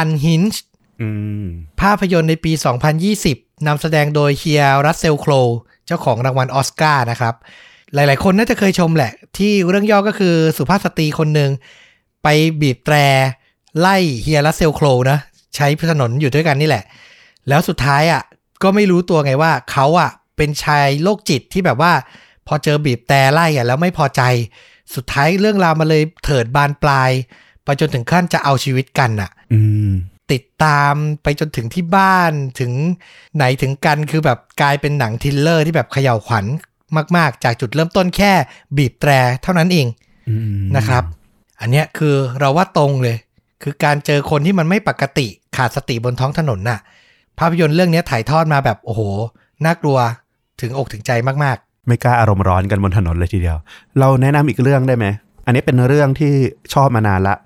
[0.00, 0.58] Unhinged
[1.00, 1.08] อื
[1.44, 1.46] ม
[1.80, 2.52] ภาพยนตร์ในปี
[3.08, 5.32] 2020นำแสดงโดยเฮียรัสเซลโคร
[5.86, 7.34] เจ้าของรางวัลออสการ์นะครับ
[7.94, 11.50] หลายๆ คนน่าจะเคยชมแหละ ที่เรื่องย่อก็คือสุภาพสตรีคนหนึ่ง
[12.22, 12.28] ไป
[12.60, 12.96] บีบแตร
[13.78, 15.18] ไล่เฮียรัสเซลโครนะ
[15.56, 16.84] ใช้ถนนอยู่ด้วยกันนี่แหละ
[17.48, 18.22] แล้วสุดท้ายอะ
[18.62, 21.92] ก็ไม่รู้ตัวไงว่าเขาอะ เป็นชายโรคจิตที่แบบว่า
[22.46, 24.22] พอเจอบีบแต่ไล่อะแล้วไม่พอใจ
[24.94, 27.10] สุดท้ายเรื่องราวมาเลยเถิดบานปลาย
[27.64, 29.90] ไปจนถึงขั้นจะเอาชีวิตกันอะอืม
[30.32, 32.72] ติดตามไปจนถึงที่บ้านถึง
[33.36, 36.44] ไหนถึงกันคือแบบกลายเป็นหนัง thriller ที่แบบเขย่าขวัญ
[37.16, 38.32] มาก ๆ จากจุดเริ่มต้นแค่
[38.76, 39.10] บีบแตร
[39.42, 39.86] เท่านั้นเอง
[40.28, 41.04] อืมนะครับ
[41.60, 43.16] อันเนี้ยคือเราว่าตรงเลย
[43.62, 45.26] คือการเจอคนที่มันไม่ปกติ
[45.56, 46.80] ขาดสติบนท้องถนนน่ะ
[47.38, 49.00] ภาพยนตร์เรื่องเนี้ยถ่ายทอดมาแบบโอ้โห
[49.64, 49.98] น่ากลัว
[50.60, 51.10] ถึงอกถึงใจ
[51.44, 53.56] มากไม่กล้าอารมณ์ร้อนกันบนถนนเลยทีเดียว
[53.98, 55.06] เราแนะนำอีกเรื่องได้ไหม
[55.46, 56.32] อันนี้เป็นเรื่องที่
[56.74, 57.36] ชอบมานานละ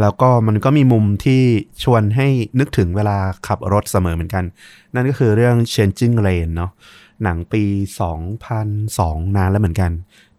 [0.00, 1.42] แล้วก็มันก็มีมุมที่
[1.84, 2.26] ชวนให้
[2.58, 4.44] นึกถึงเวลาขับรถเสมอเหมือนกัน
[4.94, 6.70] นั่นก็คือเรื่อง Changing Lane เนาะ
[7.22, 7.64] หนังปี
[8.50, 9.90] 2002 นานแล้วเหมือนกัน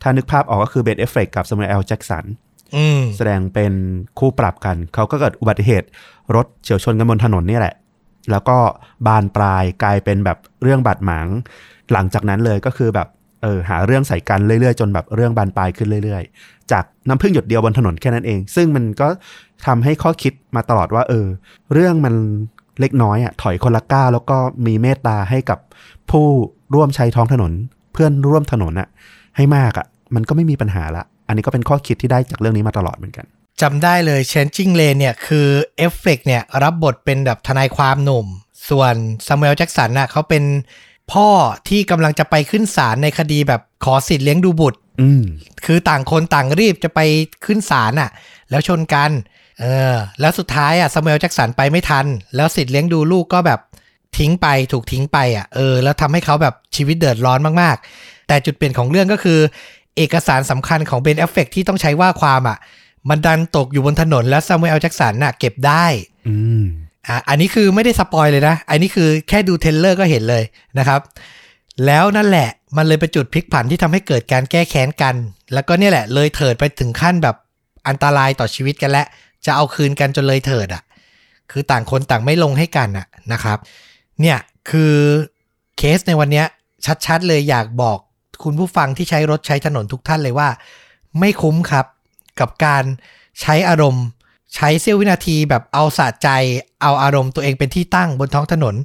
[0.01, 3.73] ถ้านึกภาพออกก็คือเบนเอฟเฟกกับสมัยแอลแจ็กสันๆอืมแสดงเป็น
[4.19, 5.87] คู่ปรับกัน เขาก็เกิดอุบัติเหตุ
[6.35, 7.75] รถเฉียวชนกันบนถนนนี่แหละ
[8.31, 8.57] แล้วก็
[9.07, 11.27] บานปลายกลายเป็นแบบเรื่องบาดหมาง
[11.93, 13.07] หลังจากนั้นเลยก็คือแบบ
[13.43, 19.07] เออหาเรื่องใส่กันเรื่อยๆ จนแบบเรื่องบานปลายขึ้นเรื่อย ๆ จากน้ำพึ่งหยดเดียวบนถนนแค่นั้นเอง ซึ่งมันก็
[19.65, 21.25] ทำให้ข้อคิดมาตลอดว่า เออ
[21.73, 22.15] เรื่องมัน
[22.79, 24.37] เล็กน้อยอะถอยคนละก้าวแล้วก็
[24.67, 25.59] มีเมตตาให้กับ
[26.11, 26.27] ผู้
[26.75, 27.51] ร่วมใช้ท้องถนน
[27.93, 28.87] เพื่อนร่วมถนนอะ
[29.37, 29.85] ให้มากอะ
[30.15, 33.25] มันก็ไม่มีปัญหาละ อันนี้ก็เป็นข้อคิดที่ได้จากเรื่องนี้มาตลอดเหมือนกัน
[33.61, 38.25] จำได้เลย Changing Lane เนี่ยคือเอฟเฟกเนี่ยรับบทเป็นแบบทนายความหนุ่ม
[38.69, 38.95] ส่วน
[39.27, 40.43] ซามูเอลแจ็กสันน่ะเขาเป็น
[41.13, 41.29] พ่อ
[41.67, 45.23] ที่กำลังจะไปขึ้นศาลในคดีแบบขอสิทธิ์เลี้ยงดูบุตรอืม
[45.65, 46.99] คือต่างคนต่างรีบจะไป
[47.45, 48.09] ขึ้นศาลน่ะ
[48.49, 49.11] แล้วชนกัน
[49.59, 52.05] เออ แล้วสุดท้ายอะซามูเอลแจ็กสันไปไม่ทัน
[52.35, 53.59] แล้วสิทธิ์เลี้ยงดูลูกก็แบบ
[54.17, 59.39] ทิ้งไปถูกทิ้งไปอะเออ แล้วทำให้เขาแบบชีวิตเดือดร้อนมากๆ แต่จุดเปลี่ยนของเรื่องก็คือ
[59.97, 62.57] เอกสารสำคัญของเบนแอฟเฟล็กที่ต้องใช้ว่าความอะ
[63.09, 65.85] มันดันตกอยู่บนถนนแล้วซามูเอลแจ็กสันน่ะ เก็บได้
[67.07, 70.43] อะอันนี้คือไม่ได้ spoil เลยนะ อันนี้คือแค่ดู trailer ก็เห็นเลย
[70.79, 71.01] นะครับ
[71.85, 75.15] แล้วนั่นแหละมันเลยเป็นจุดพลิกผันที่ทำให้เกิดการแก้แค้นกัน
[75.53, 77.35] แล้วก็เนี่ยแหละเลยเถิดไปถึงขั้นแบบ
[77.87, 79.03] อันตรายต่อชีวิตกันและ
[79.45, 80.83] จะเอาคืนกันจนเลยเถิดอะ
[81.51, 83.57] คือต่างคนต่างไม่ลงให้กันอะนะครับ
[84.21, 84.37] เนี่ย
[84.69, 84.93] คือ
[85.77, 86.45] เคสในวันเนี้ย
[87.05, 87.97] ชัดๆ เลยอยากบอก
[88.43, 90.49] คุณผู้ฟังที่ใช้รถใช้ถนนทุกท่านเลยว่า
[91.19, 91.85] ไม่คุ้มครับ
[92.39, 92.83] กับการ
[93.41, 94.05] ใช้อารมณ์
[94.55, 96.29] ใช้เสี้ยววินาทีแบบเอาสะใจ
[96.81, 98.75] เอาอารมณ์ตัวเองเป็นที่ตั้งบนท้องถนน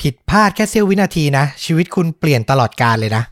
[0.00, 3.24] ผิดพลาดแค่เสี้ยววินาทีนะ ชีวิตคุณเปลี่ยนตลอดกาลเลยนะ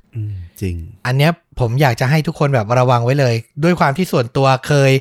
[0.61, 4.93] จริง อันเนี้ยผมอยากจะให้ทุกคนแบบระวังไว้เลย ด้วยความที่ส่วนตัวเคย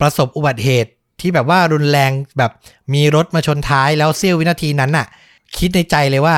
[0.00, 0.90] ประสบอุบัติเหตุ
[1.20, 2.52] ที่แบบว่ารุนแรงแบบ
[2.94, 5.06] มีรถมาชนท้ายแล้วเสี้ยววินาทีนั้นน่ะ
[5.56, 6.36] คิดในใจเลยว่า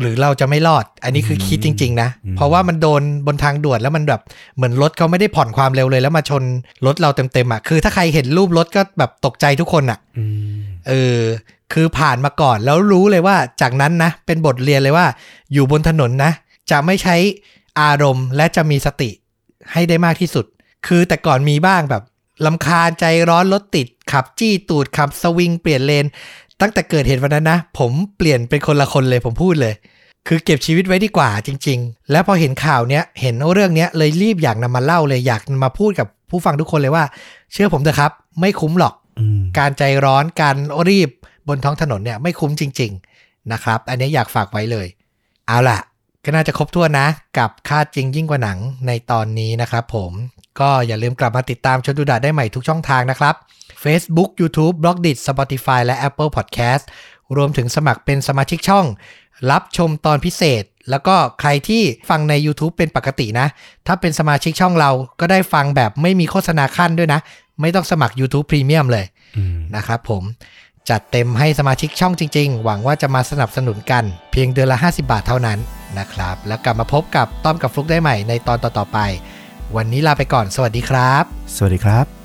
[0.00, 4.20] หรือเราจะไม่รอด อันนี้คือคิดจริง ๆ นะอืมเพราะว่ามันโดนบนทางด่วนแล้วมันแบบ
[4.56, 6.42] เหมือนรถเขาไม่ได้ผ่อนความเร็วเลย แล้วมาชน
[6.86, 10.24] รถเราเต็มๆอะคือถ้าใครเห็นรูปรถก็แบบตกใจทุกคนอะอื
[10.56, 11.20] มเออ
[11.72, 15.06] คือผ่านมาก่อนแล้วรู้เลยว่าจากนั้นนะ เป็นบทเรียนเลยว่า
[15.52, 16.32] อยู่บนถนนนะ
[16.70, 17.16] จะไม่ใช้
[17.80, 19.10] อารมณ์และจะมีสติ
[19.72, 20.44] ให้ได้มากที่สุด
[20.86, 22.02] คือแต่ก่อนมีบ้างแบบ
[22.46, 26.06] ลำคาญใจร้อนรถติดขับจี้ตูดขับสวิงเปลี่ยนเลน
[26.60, 29.74] ตั้งแต่เกิดเหตุวันนั้นนะ ผมเปลี่ยนเป็นคนละคนเลยผมพูดเลย
[30.28, 37.04] คือเก็บชีวิตไว้ดีกว่าจริง ๆ แล้วพอเห็นข่าวเนี้ยเห็นเรื่องเนี้ยเลยรีบอยากนำมาเล่าเลยอยากมาพูดกับผู้ฟังทุกคนเลยว่า
[37.52, 40.56] เชื่อผมเถอะครับ ไม่คุ้มหรอกอืมการใจร้อนการ
[40.88, 41.10] รีบ
[41.48, 44.86] บนท้องถนนเนี่ยไม่คุ้มจริง ๆนะครับ อันนี้อยากฝากไว้เลย
[45.46, 45.78] เอาล่ะ
[46.24, 47.06] ก็น่าจะครบถ้วนนะ
[47.38, 50.12] กับค่าจริงยิ่งกว่าหนังในตอนนี้นะครับผม
[50.60, 53.34] ก็อย่าลืมกลับมาติดตามชนดูดะได้ใหม่ทุกช่องทางนะครับ
[53.82, 56.84] Facebook YouTube b l o g d i t Spotify และ Apple Podcast
[57.36, 58.86] รวมถึงสมัครเป็นสมาชิกช่อง
[59.50, 63.46] รับชมตอนพิเศษ แล้วก็ใครที่ฟังใน YouTube เป็นปกตินะ
[63.86, 67.20] ถ้าเป็นสมาชิกช่องเราก็ได้ฟังแบบไม่มีโฆษณาขั้นด้วยนะ
[67.60, 69.06] ไม่ต้องสมัคร YouTube Premium เลย
[69.36, 70.22] อืมนะครับผม
[70.90, 75.58] จัดเต็มให้สมาชิกช่องจริง ๆ หวังว่าจะมาสนับสนุนกัน เพียงเดือนละ 50 บาทเท่านั้น
[75.98, 78.98] นะครับ แล้วกลับมาพบกับต้อมกับฟลุกได้ใหม่ในตอนต่อๆไป
[79.76, 81.24] วันนี้ลาไปก่อน สวัสดีครับ
[81.56, 82.15] สวัสดีครับ